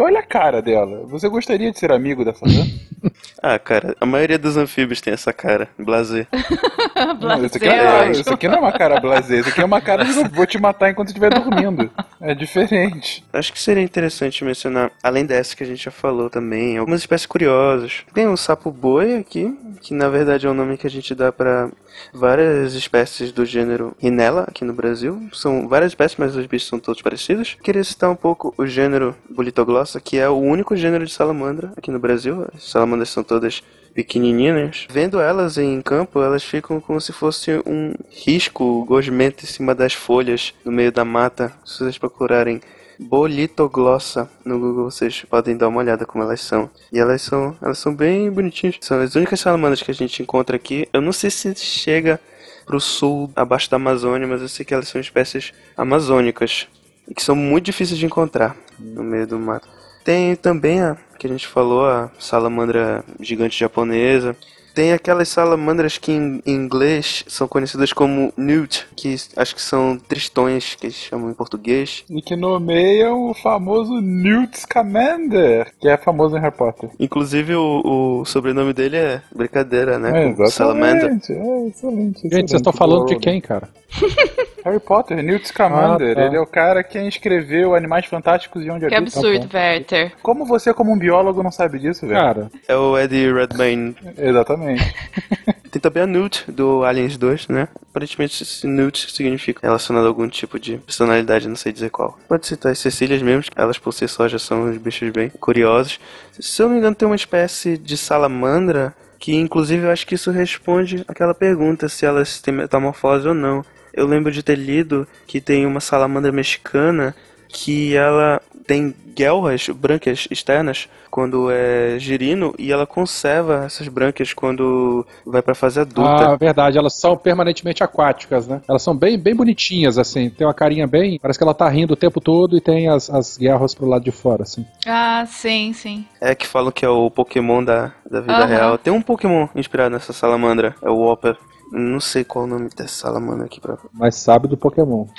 [0.00, 1.04] olha a cara dela.
[1.06, 2.64] Você gostaria de ser amigo dessa rã?
[3.42, 5.68] ah, cara, a maioria dos anfíbios tem essa cara.
[5.76, 6.28] Blazer.
[7.18, 7.46] blazer.
[7.46, 9.40] Isso aqui, é, isso aqui não é uma cara blazer.
[9.40, 11.90] Isso aqui é uma cara de vou te matar enquanto estiver dormindo.
[12.20, 13.24] É diferente.
[13.32, 17.26] Acho que seria interessante mencionar, além dessa que a gente já falou também, algumas espécies
[17.26, 18.04] curiosas.
[18.14, 21.32] Tem o sapo boi aqui, que na verdade é o nome que a gente dá
[21.32, 21.68] para
[22.12, 25.28] várias espécies do gênero Rinella aqui no Brasil.
[25.32, 27.56] São várias espécies, mas os bichos são todos parecidos.
[27.62, 31.90] Queria citar um pouco o gênero Bolitoglossa, que é o único gênero de salamandra aqui
[31.90, 32.46] no Brasil.
[32.54, 33.62] As salamandras são todas
[33.94, 34.86] pequenininhas.
[34.90, 39.92] Vendo elas em campo, elas ficam como se fosse um risco gosmento em cima das
[39.92, 41.52] folhas no meio da mata.
[41.64, 42.60] Se vocês procurarem
[42.98, 46.68] Bolitoglossa no Google, vocês podem dar uma olhada como elas são.
[46.92, 48.76] E elas são, elas são bem bonitinhas.
[48.80, 50.88] São as únicas salamandras que a gente encontra aqui.
[50.92, 52.20] Eu não sei se chega
[52.66, 56.66] pro sul, abaixo da Amazônia, mas eu sei que elas são espécies amazônicas
[57.08, 59.68] e que são muito difíceis de encontrar no meio do mato.
[60.04, 64.36] Tem também a que a gente falou, a salamandra gigante japonesa.
[64.74, 70.74] Tem aquelas salamandras que em inglês são conhecidas como newt, que acho que são tristões,
[70.74, 72.04] que eles chamam em português.
[72.08, 76.90] E que nomeiam o famoso Newt Scamander, que é famoso em Harry Potter.
[76.98, 80.28] Inclusive o, o sobrenome dele é brincadeira, né?
[80.28, 81.10] É, com Salamander.
[81.12, 81.32] exatamente.
[81.32, 82.22] É, excelente.
[82.22, 83.68] Gente, vocês estão falando de quem, cara?
[84.64, 86.12] Harry Potter, Newt Scamander.
[86.12, 86.26] Ah, tá.
[86.26, 89.22] Ele é o cara que escreveu Animais Fantásticos e Onde Que Habitam.
[89.22, 90.12] absurdo, Werther.
[90.22, 92.20] Como você, como um biólogo, não sabe disso, velho?
[92.20, 93.96] Cara, É o Eddie Redmayne.
[94.16, 94.94] Exatamente.
[95.70, 97.68] Tem também a Newt, do Aliens 2, né?
[97.90, 102.18] Aparentemente esse Newt significa relacionado a algum tipo de personalidade, não sei dizer qual.
[102.26, 106.00] Pode citar as Cecílias mesmo, elas por si só já são uns bichos bem curiosos.
[106.40, 110.14] Se eu não me engano, tem uma espécie de salamandra que, inclusive, eu acho que
[110.14, 113.62] isso responde aquela pergunta se elas têm metamorfose ou não.
[113.98, 117.14] Eu lembro de ter lido que tem uma salamandra mexicana
[117.48, 125.04] que ela tem guelras brancas externas quando é girino e ela conserva essas brancas quando
[125.26, 126.36] vai pra fase ah, adulta.
[126.36, 128.60] verdade, elas são permanentemente aquáticas, né?
[128.68, 130.28] Elas são bem, bem bonitinhas, assim.
[130.28, 131.18] Tem uma carinha bem.
[131.18, 134.04] Parece que ela tá rindo o tempo todo e tem as, as guerras pro lado
[134.04, 134.64] de fora, assim.
[134.86, 136.06] Ah, sim, sim.
[136.20, 138.46] É que falam que é o Pokémon da, da vida Aham.
[138.46, 138.78] real.
[138.78, 141.36] Tem um Pokémon inspirado nessa salamandra, é o Whopper.
[141.70, 143.76] Não sei qual o nome dessa salamandra aqui pra.
[143.92, 145.06] Mas sabe do Pokémon.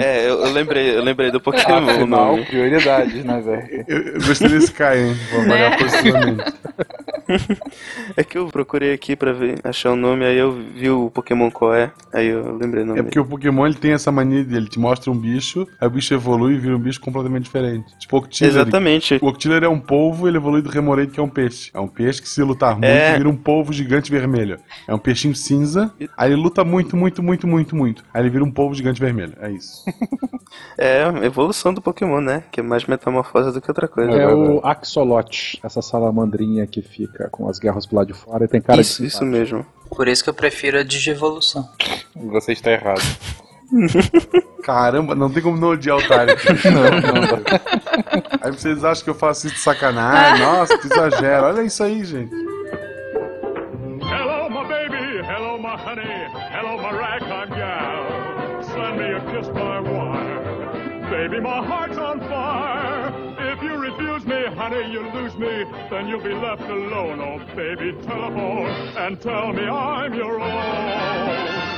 [0.00, 1.88] É, eu, eu lembrei, eu lembrei do Pokémon.
[1.88, 2.44] Afinal, nome.
[2.46, 3.84] prioridades, né, velho?
[3.88, 5.16] Eu, eu gostei desse Kai, hein?
[5.30, 5.76] Vou avaliar Né?
[5.78, 6.44] positivamente.
[8.16, 11.50] É que eu procurei aqui pra ver, achar o nome, aí eu vi o Pokémon
[11.50, 13.00] qual é, aí eu lembrei o nome.
[13.00, 15.90] É porque o Pokémon ele tem essa mania dele, te mostra um bicho, aí o
[15.90, 17.98] bicho evolui e vira um bicho completamente diferente.
[17.98, 18.52] Tipo o Octiller.
[18.52, 19.18] Exatamente.
[19.20, 21.70] O Octiller é um polvo, ele evolui do Remoraid, que é um peixe.
[21.74, 23.16] É um peixe que se lutar muito, É.
[23.18, 24.58] vira um polvo gigante vermelho.
[24.86, 28.04] É um peixinho cinza, aí ele luta muito, muito, muito, muito, muito.
[28.12, 29.34] Aí ele vira um polvo gigante vermelho.
[29.40, 29.84] É isso.
[30.76, 32.44] É evolução do Pokémon, né?
[32.50, 34.12] Que é mais metamorfose do que outra coisa.
[34.12, 38.48] É o Axolot, essa salamandrinha que fica com as guerras pro lado de fora e
[38.48, 39.66] tem cara isso, de isso mesmo.
[39.90, 41.68] Por isso que eu prefiro a Digivolução.
[42.14, 43.02] Você está errado.
[44.62, 46.42] Caramba, não tem como não odiar o Tarek.
[46.70, 47.42] Não, não.
[48.40, 50.44] Aí vocês acham que eu faço isso de sacanagem?
[50.44, 51.46] Nossa, que exagero.
[51.46, 52.34] Olha isso aí, gente.
[61.40, 63.12] My heart's on fire.
[63.52, 65.64] If you refuse me, honey, you lose me.
[65.88, 67.20] Then you'll be left alone.
[67.20, 71.68] Oh, baby, telephone and tell me I'm your own.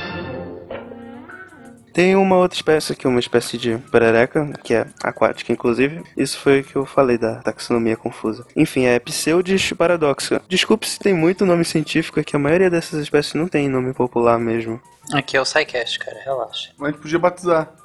[1.93, 6.01] Tem uma outra espécie que é uma espécie de perereca, que é aquática, inclusive.
[6.15, 8.45] Isso foi o que eu falei da taxonomia confusa.
[8.55, 10.41] Enfim, é Pseudis paradoxa.
[10.47, 13.93] Desculpe se tem muito nome científico, é que a maioria dessas espécies não tem nome
[13.93, 14.81] popular mesmo.
[15.13, 16.69] Aqui é o SciCast, cara, relaxa.
[16.77, 17.80] Mas a gente podia batizar.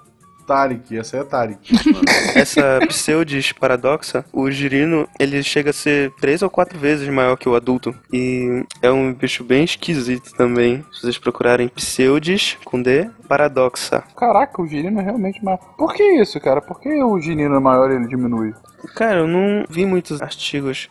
[0.47, 1.75] Tarek, essa é a Tarek.
[2.35, 7.49] Essa Pseudis paradoxa, o girino, ele chega a ser três ou quatro vezes maior que
[7.49, 7.95] o adulto.
[8.13, 10.85] E é um bicho bem esquisito também.
[10.93, 14.05] Se vocês procurarem Pseudis, com D, paradoxa.
[14.17, 15.59] Caraca, o girino é realmente maior.
[15.77, 16.61] Por que isso, cara?
[16.61, 18.55] Por que o girino é maior e ele diminui?
[18.95, 20.89] Cara, eu não vi muitos artigos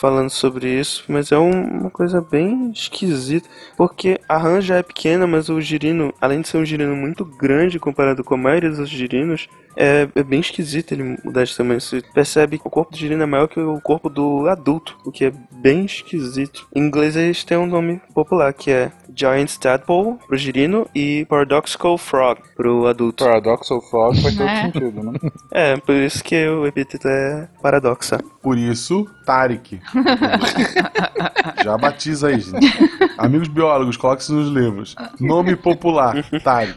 [0.00, 3.46] falando sobre isso, mas é um- uma coisa bem esquisita,
[3.76, 7.22] porque a rã já é pequena, mas o girino, além de ser um girino muito
[7.22, 9.46] grande comparado com a maioria dos girinos,
[9.76, 11.80] é, é bem esquisito ele mudar de tamanho.
[11.80, 15.10] Você percebe que o corpo do girino é maior que o corpo do adulto, o
[15.12, 16.66] que é bem esquisito.
[16.74, 21.98] Em inglês eles têm um nome popular, que é Giant Tadpole pro girino e Paradoxical
[21.98, 23.24] Frog pro adulto.
[23.24, 24.62] Paradoxal Frog faz todo É.
[24.62, 25.18] sentido, né?
[25.52, 28.18] É, por isso que o epíteto é paradoxa.
[28.42, 29.80] Por isso, Tarek.
[31.62, 32.72] Já batiza aí, gente.
[33.18, 34.94] Amigos biólogos, coloque isso nos livros.
[35.18, 36.74] Nome popular, Tarek.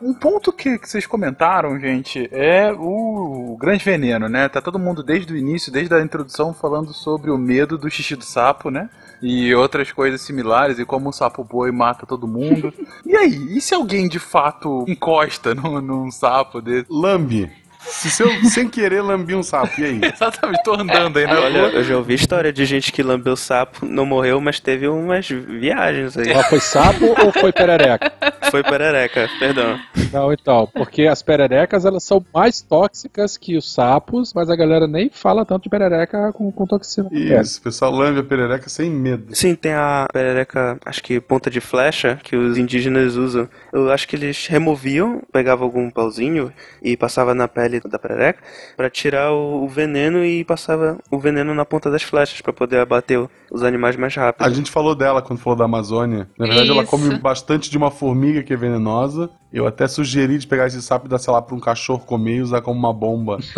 [0.00, 4.48] Um ponto que, que vocês comentaram, gente, é o grande veneno, né?
[4.48, 8.14] Tá todo mundo desde o início, desde a introdução, falando sobre o medo do xixi
[8.14, 8.88] do sapo, né?
[9.20, 12.72] E outras coisas similares, e como o sapo boi mata todo mundo.
[13.04, 16.86] E aí, e se alguém de fato encosta num, num sapo desse?
[16.90, 17.50] Lambe.
[17.90, 20.00] Se eu, sem querer, lambi um sapo, e aí?
[20.12, 21.70] Exatamente, tô andando aí na Olha, rua.
[21.70, 26.16] eu já ouvi história de gente que lambeu sapo, não morreu, mas teve umas viagens
[26.16, 26.30] aí.
[26.30, 28.12] Ela foi sapo ou foi perereca?
[28.50, 29.78] Foi perereca, perdão.
[30.12, 34.86] Não, então, porque as pererecas elas são mais tóxicas que os sapos, mas a galera
[34.86, 37.08] nem fala tanto de perereca com, com toxina.
[37.12, 39.34] Isso, o pessoal lambe a perereca sem medo.
[39.34, 43.48] Sim, tem a perereca, acho que ponta de flecha, que os indígenas usam.
[43.72, 46.52] Eu acho que eles removiam, pegavam algum pauzinho
[46.82, 48.42] e passava na pele da perereca
[48.76, 52.78] pra tirar o, o veneno e passava o veneno na ponta das flechas pra poder
[52.80, 54.44] abater o- os animais mais rápido.
[54.44, 56.28] A gente falou dela quando falou da Amazônia.
[56.38, 56.90] Na verdade, ela Isso.
[56.90, 59.30] come bastante de uma formiga que é venenosa.
[59.50, 62.36] Eu até sugeri de pegar esse sapo e dar, sei lá, pra um cachorro comer
[62.36, 63.38] e usar como uma bomba.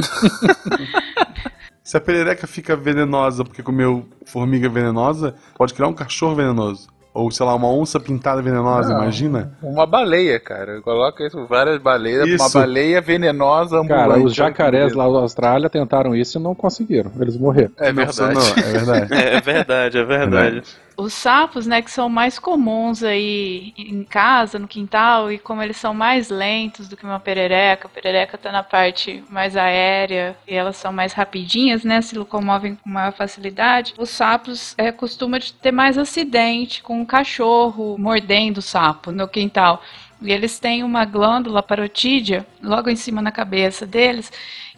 [1.82, 6.88] Se a perereca fica venenosa porque comeu formiga venenosa, pode criar um cachorro venenoso.
[7.12, 9.03] Ou, sei lá, uma onça pintada venenosa, Não.
[9.03, 9.53] imagina?
[9.61, 10.80] Uma baleia, cara.
[10.80, 12.57] Coloca isso, várias baleias, uma Isso.
[12.57, 14.09] baleia venenosa ambulante.
[14.09, 17.11] Cara, os jacarés lá da Austrália tentaram isso e não conseguiram.
[17.18, 17.72] Eles morreram.
[17.78, 18.34] É verdade.
[18.34, 19.09] não, é verdade.
[19.20, 20.62] É verdade, é verdade.
[20.97, 25.76] Os sapos, né, que são mais comuns aí em casa, no quintal, e como eles
[25.76, 30.55] são mais lentos do que uma perereca, a perereca tá na parte mais aérea e
[30.55, 33.95] elas são mais rapidinhas, né, se locomovem com maior facilidade.
[33.97, 39.82] Os sapos é, costuma ter mais acidente com um cachorro mordendo o sapo no quintal.
[40.22, 44.30] E eles têm uma glândula parotídea logo em cima na cabeça deles,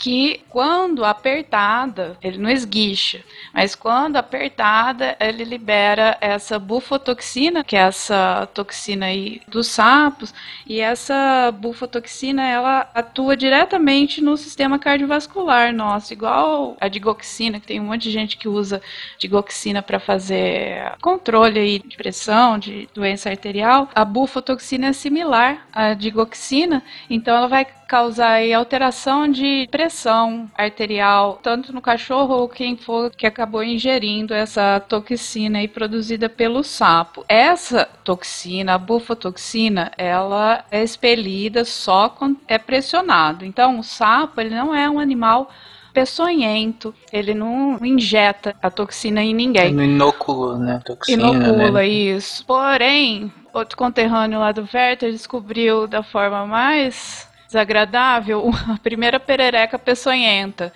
[0.03, 3.23] que quando apertada, ele não esguicha,
[3.55, 10.35] mas quando apertada, ele libera essa bufotoxina, que é essa toxina aí dos sapos,
[10.67, 17.79] e essa bufotoxina ela atua diretamente no sistema cardiovascular nosso, igual a digoxina, que tem
[17.79, 18.83] um monte de gente que usa
[19.21, 23.89] digoxina para fazer controle aí de pressão, de doença arterial.
[23.95, 31.75] A bufotoxina é similar à digoxina, então ela vai causar alteração de pressão arterial, tanto
[31.75, 37.23] no cachorro ou quem for que acabou ingerindo essa toxina aí produzida pelo sapo.
[37.29, 43.45] Essa toxina, a bufotoxina, ela é expelida só quando é pressionado.
[43.45, 45.51] Então, o sapo, ele não é um animal
[45.93, 49.75] peçonhento, ele não injeta a toxina em ninguém.
[49.75, 50.81] No inóculo, né?
[50.83, 51.89] Toxina, Inocula né?
[51.89, 52.43] isso.
[52.47, 60.73] Porém, outro conterrâneo lá do Werther descobriu da forma mais desagradável a primeira perereca peçonhenta.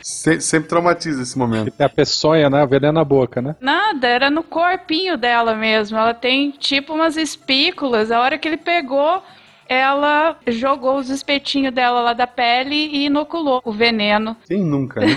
[0.00, 1.72] Se- sempre traumatiza esse momento.
[1.72, 2.64] Tem a peçonha, né?
[2.66, 3.56] Veneno na boca, né?
[3.60, 5.98] Nada, era no corpinho dela mesmo.
[5.98, 8.10] Ela tem tipo umas espículas.
[8.12, 9.22] A hora que ele pegou,
[9.70, 14.36] ela jogou os espetinhos dela lá da pele e inoculou o veneno.
[14.48, 15.16] Quem nunca, né?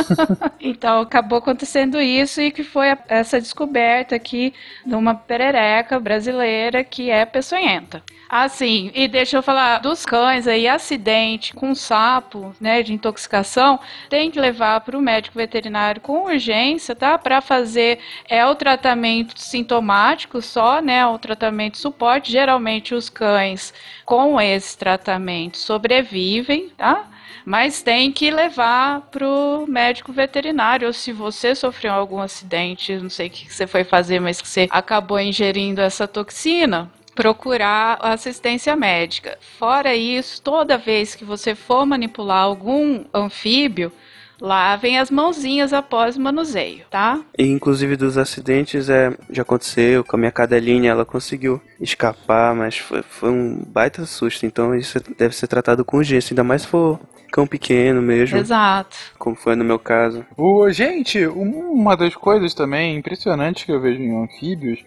[0.58, 4.54] Então acabou acontecendo isso e que foi essa descoberta aqui
[4.86, 8.02] de uma perereca brasileira que é peçonhenta.
[8.30, 14.30] Assim, e deixa eu falar dos cães aí, acidente com sapo, né, de intoxicação, tem
[14.30, 17.18] que levar para o médico veterinário com urgência, tá?
[17.18, 17.98] Para fazer
[18.28, 22.30] é o tratamento sintomático só, né, o tratamento suporte.
[22.30, 23.74] Geralmente os cães
[24.04, 27.08] com esse tratamento sobrevivem, tá?
[27.44, 30.86] Mas tem que levar pro médico veterinário.
[30.86, 34.48] Ou se você sofreu algum acidente, não sei o que você foi fazer, mas que
[34.48, 39.38] você acabou ingerindo essa toxina, procurar assistência médica.
[39.58, 43.92] Fora isso, toda vez que você for manipular algum anfíbio,
[44.40, 47.20] lavem as mãozinhas após o manuseio, tá?
[47.36, 52.78] E, inclusive dos acidentes, é, já aconteceu com a minha cadelinha, ela conseguiu escapar, mas
[52.78, 56.68] foi, foi um baita susto, então isso deve ser tratado com urgência, ainda mais se
[56.68, 56.98] for
[57.30, 58.96] cão pequeno mesmo, Exato.
[59.18, 60.26] como foi no meu caso.
[60.36, 64.80] Ô, gente, uma das coisas também impressionantes que eu vejo em anfíbios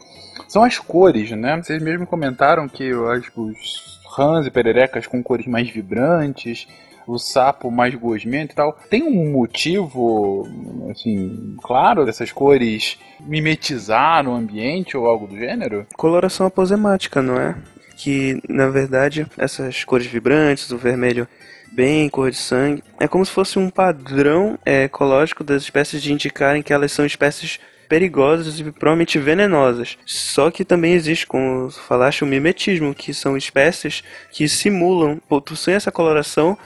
[0.48, 1.56] são as cores, né?
[1.58, 6.68] Vocês mesmo comentaram que eu acho que os rãs e pererecas com cores mais vibrantes,
[7.08, 8.78] o sapo mais gosmento e tal.
[8.90, 10.48] Tem um motivo,
[10.92, 15.86] assim, claro, dessas cores mimetizar o ambiente ou algo do gênero?
[15.96, 17.56] Coloração aposemática, não é?
[17.96, 21.28] Que, na verdade, essas cores vibrantes, o vermelho
[21.72, 26.14] bem cor de sangue, é como se fosse um padrão é, ecológico das espécies de
[26.14, 29.98] indicarem que elas são espécies perigosas e provavelmente venenosas.
[30.06, 35.92] Só que também existe, como falaste, o mimetismo, que são espécies que simulam, possuem essa
[35.92, 36.58] coloração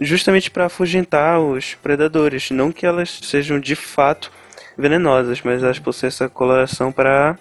[0.00, 2.50] justamente para afugentar os predadores.
[2.50, 4.32] Não que elas sejam de fato
[4.76, 7.38] venenosas, mas elas possuem essa coloração para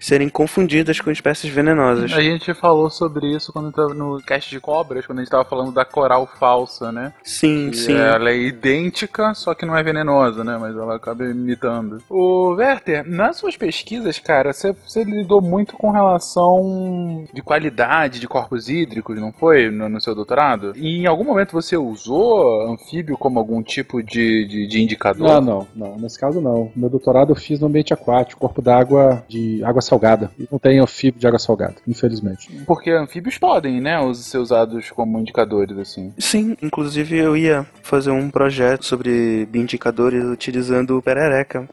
[0.00, 2.12] serem confundidas com espécies venenosas.
[2.12, 5.44] A gente falou sobre isso quando estava no cast de cobras, quando a gente estava
[5.44, 7.12] falando da coral falsa, né?
[7.22, 7.94] Sim, Que sim.
[7.94, 10.56] Ela é idêntica, só que não é venenosa, né?
[10.60, 12.02] Mas ela acaba imitando.
[12.08, 18.28] Ô, Werther, nas suas pesquisas, cara, você, você lidou muito com relação de qualidade de
[18.28, 19.70] corpos hídricos, não foi?
[19.70, 20.72] No, no seu doutorado?
[20.76, 25.40] E em algum momento você usou anfíbio como algum tipo de, de, de indicador?
[25.40, 25.96] Não, não, não.
[25.96, 26.70] Nesse caso não.
[26.74, 30.30] Meu doutorado eu fiz no ambiente aquático, corpo d'água de água salgada.
[30.50, 32.50] Não tem anfíbio de água salgada, infelizmente.
[32.66, 33.98] Porque anfíbios podem, né?
[34.14, 36.12] Ser usados como indicadores, assim.
[36.18, 41.68] Sim, inclusive eu ia fazer um projeto sobre bioindicadores utilizando o perereca.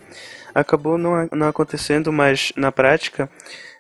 [0.56, 3.30] Acabou não, não acontecendo, mas na prática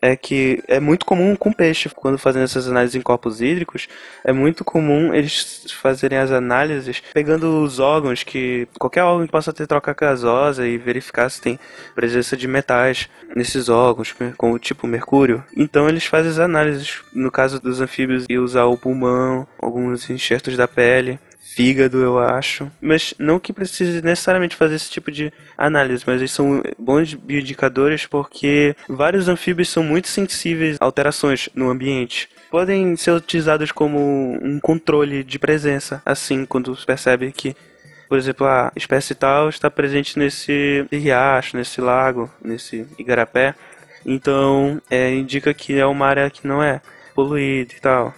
[0.01, 3.87] é que é muito comum com peixe, quando fazendo essas análises em corpos hídricos,
[4.23, 9.65] é muito comum eles fazerem as análises pegando os órgãos que qualquer órgão possa ter
[9.65, 11.59] troca gasosa e verificar se tem
[11.95, 15.43] presença de metais nesses órgãos, como tipo mercúrio.
[15.55, 20.55] Então eles fazem as análises, no caso dos anfíbios, e usar o pulmão, alguns enxertos
[20.55, 21.19] da pele
[21.55, 22.69] fígado, eu acho.
[22.81, 28.05] Mas não que precise necessariamente fazer esse tipo de análise, mas eles são bons bioindicadores
[28.05, 32.29] porque vários anfíbios são muito sensíveis a alterações no ambiente.
[32.51, 37.55] Podem ser utilizados como um controle de presença, assim, quando se percebe que
[38.07, 43.55] por exemplo, a espécie tal está presente nesse riacho, nesse lago, nesse igarapé.
[44.05, 46.81] Então, é, indica que é uma área que não é
[47.15, 48.13] poluída e tal.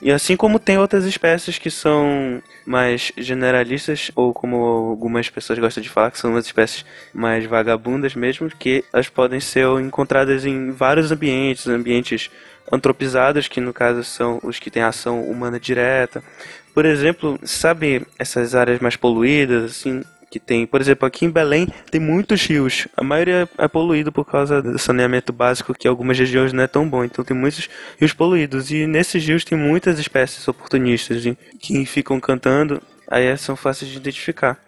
[0.00, 5.82] E assim como tem outras espécies que são mais generalistas, ou como algumas pessoas gostam
[5.82, 6.84] de falar, que são umas espécies
[7.14, 12.30] mais vagabundas mesmo, que elas podem ser encontradas em vários ambientes, ambientes
[12.70, 16.22] antropizados, que no caso são os que têm ação humana direta.
[16.74, 21.68] Por exemplo, sabe essas áreas mais poluídas, assim, que tem, por exemplo, aqui em Belém
[21.90, 22.88] tem muitos rios.
[22.96, 26.88] A maioria é poluído por causa do saneamento básico, que algumas regiões não é tão
[26.88, 27.04] bom.
[27.04, 27.68] Então tem muitos
[27.98, 31.22] rios poluídos e nesses rios tem muitas espécies oportunistas
[31.60, 32.82] que ficam cantando.
[33.08, 34.58] Aí são fáceis de identificar.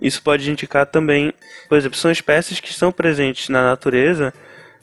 [0.00, 1.32] Isso pode indicar também,
[1.68, 4.32] por exemplo, são espécies que estão presentes na natureza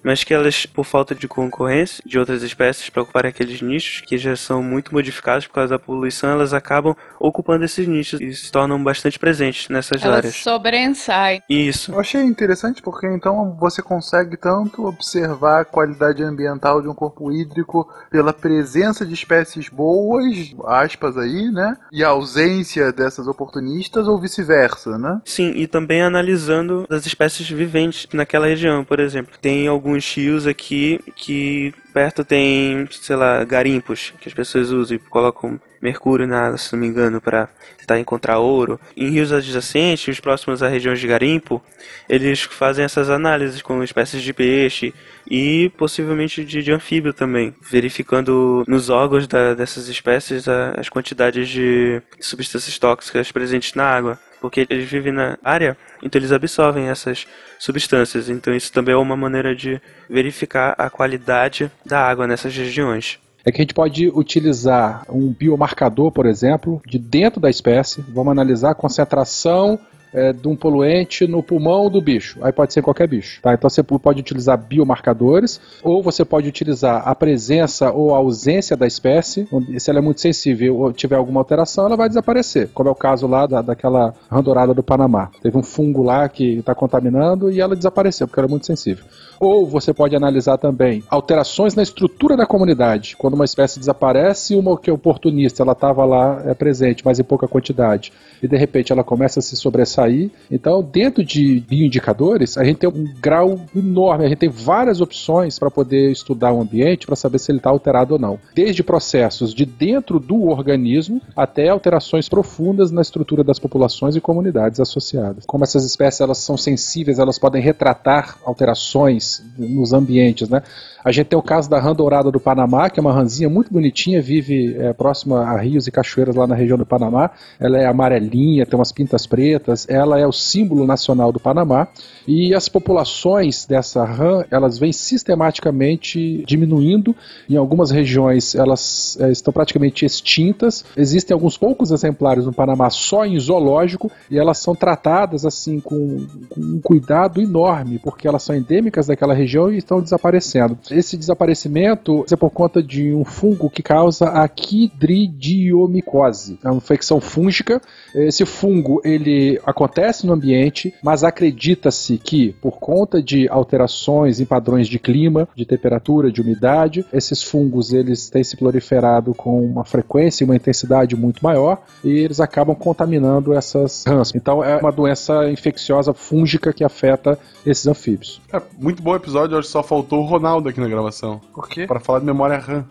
[0.03, 4.17] mas que elas, por falta de concorrência de outras espécies para ocupar aqueles nichos, que
[4.17, 8.51] já são muito modificados por causa da poluição, elas acabam ocupando esses nichos e se
[8.51, 10.35] tornam bastante presentes nessas Elas áreas.
[10.35, 11.41] sobressaem.
[11.49, 11.91] Isso.
[11.91, 17.31] Eu achei interessante porque então você consegue tanto observar a qualidade ambiental de um corpo
[17.31, 21.75] hídrico pela presença de espécies boas, aspas aí, né?
[21.91, 25.21] E a ausência dessas oportunistas ou vice-versa, né?
[25.25, 29.35] Sim, e também analisando as espécies viventes naquela região, por exemplo.
[29.39, 34.99] Tem alguns rios aqui que perto tem, sei lá, garimpos que as pessoas usam e
[34.99, 38.79] colocam mercúrio na água, se não me engano, para tentar encontrar ouro.
[38.95, 41.61] Em rios adjacentes, os próximos a regiões de garimpo,
[42.07, 44.93] eles fazem essas análises com espécies de peixe
[45.29, 51.49] e possivelmente de, de anfíbio também, verificando nos órgãos da, dessas espécies a, as quantidades
[51.49, 57.25] de substâncias tóxicas presentes na água porque eles vivem na área, então eles absorvem essas
[57.57, 58.27] substâncias.
[58.27, 63.19] Então isso também é uma maneira de verificar a qualidade da água nessas regiões.
[63.45, 68.03] É que a gente pode utilizar um biomarcador, por exemplo, de dentro da espécie.
[68.09, 69.79] Vamos analisar a concentração
[70.13, 72.39] é, de um poluente no pulmão do bicho.
[72.41, 73.41] Aí pode ser qualquer bicho.
[73.41, 73.53] Tá?
[73.53, 78.85] Então você pode utilizar biomarcadores, ou você pode utilizar a presença ou a ausência da
[78.85, 79.47] espécie.
[79.77, 82.69] Se ela é muito sensível ou tiver alguma alteração, ela vai desaparecer.
[82.73, 85.29] Como é o caso lá da, daquela randorada do Panamá.
[85.41, 89.05] Teve um fungo lá que está contaminando e ela desapareceu, porque ela é muito sensível.
[89.43, 93.17] Ou você pode analisar também alterações na estrutura da comunidade.
[93.17, 97.25] Quando uma espécie desaparece, uma que é oportunista, ela estava lá é presente, mas em
[97.25, 100.31] pouca quantidade, e de repente ela começa a se sobressair.
[100.49, 105.59] Então, dentro de bioindicadores, a gente tem um grau enorme, a gente tem várias opções
[105.59, 108.39] para poder estudar o ambiente para saber se ele está alterado ou não.
[108.55, 114.79] Desde processos de dentro do organismo até alterações profundas na estrutura das populações e comunidades
[114.79, 115.43] associadas.
[115.45, 120.61] Como essas espécies elas são sensíveis, elas podem retratar alterações nos ambientes, né?
[121.03, 123.73] A gente tem o caso da rã dourada do Panamá, que é uma rãzinha muito
[123.73, 127.31] bonitinha, vive é, próxima a rios e cachoeiras lá na região do Panamá.
[127.59, 131.89] Ela é amarelinha, tem umas pintas pretas, ela é o símbolo nacional do Panamá.
[132.25, 137.13] E as populações dessa rã, elas vêm sistematicamente diminuindo.
[137.49, 140.85] Em algumas regiões, elas é, estão praticamente extintas.
[140.95, 146.25] Existem alguns poucos exemplares no Panamá só em zoológico e elas são tratadas assim com,
[146.47, 150.77] com um cuidado enorme, porque elas são endêmicas daquela região e estão desaparecendo.
[150.91, 156.59] Esse desaparecimento é por conta de um fungo que causa a quidridiomicose.
[156.63, 157.81] É uma infecção fúngica.
[158.13, 164.87] Esse fungo ele acontece no ambiente, mas acredita-se que por conta de alterações em padrões
[164.87, 170.43] de clima, de temperatura, de umidade, esses fungos eles têm se proliferado com uma frequência
[170.43, 174.33] e uma intensidade muito maior e eles acabam contaminando essas rãs.
[174.35, 178.41] Então é uma doença infecciosa fúngica que afeta esses anfíbios.
[178.51, 181.41] É, muito bom episódio, hoje só faltou o Ronaldo aqui na gravação.
[181.53, 181.85] Por quê?
[181.85, 182.85] Pra falar de memória RAM.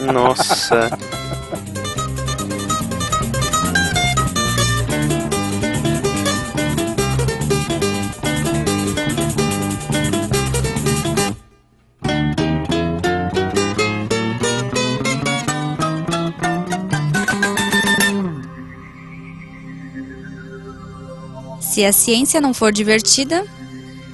[0.10, 0.90] Nossa.
[21.60, 23.44] Se a ciência não for divertida,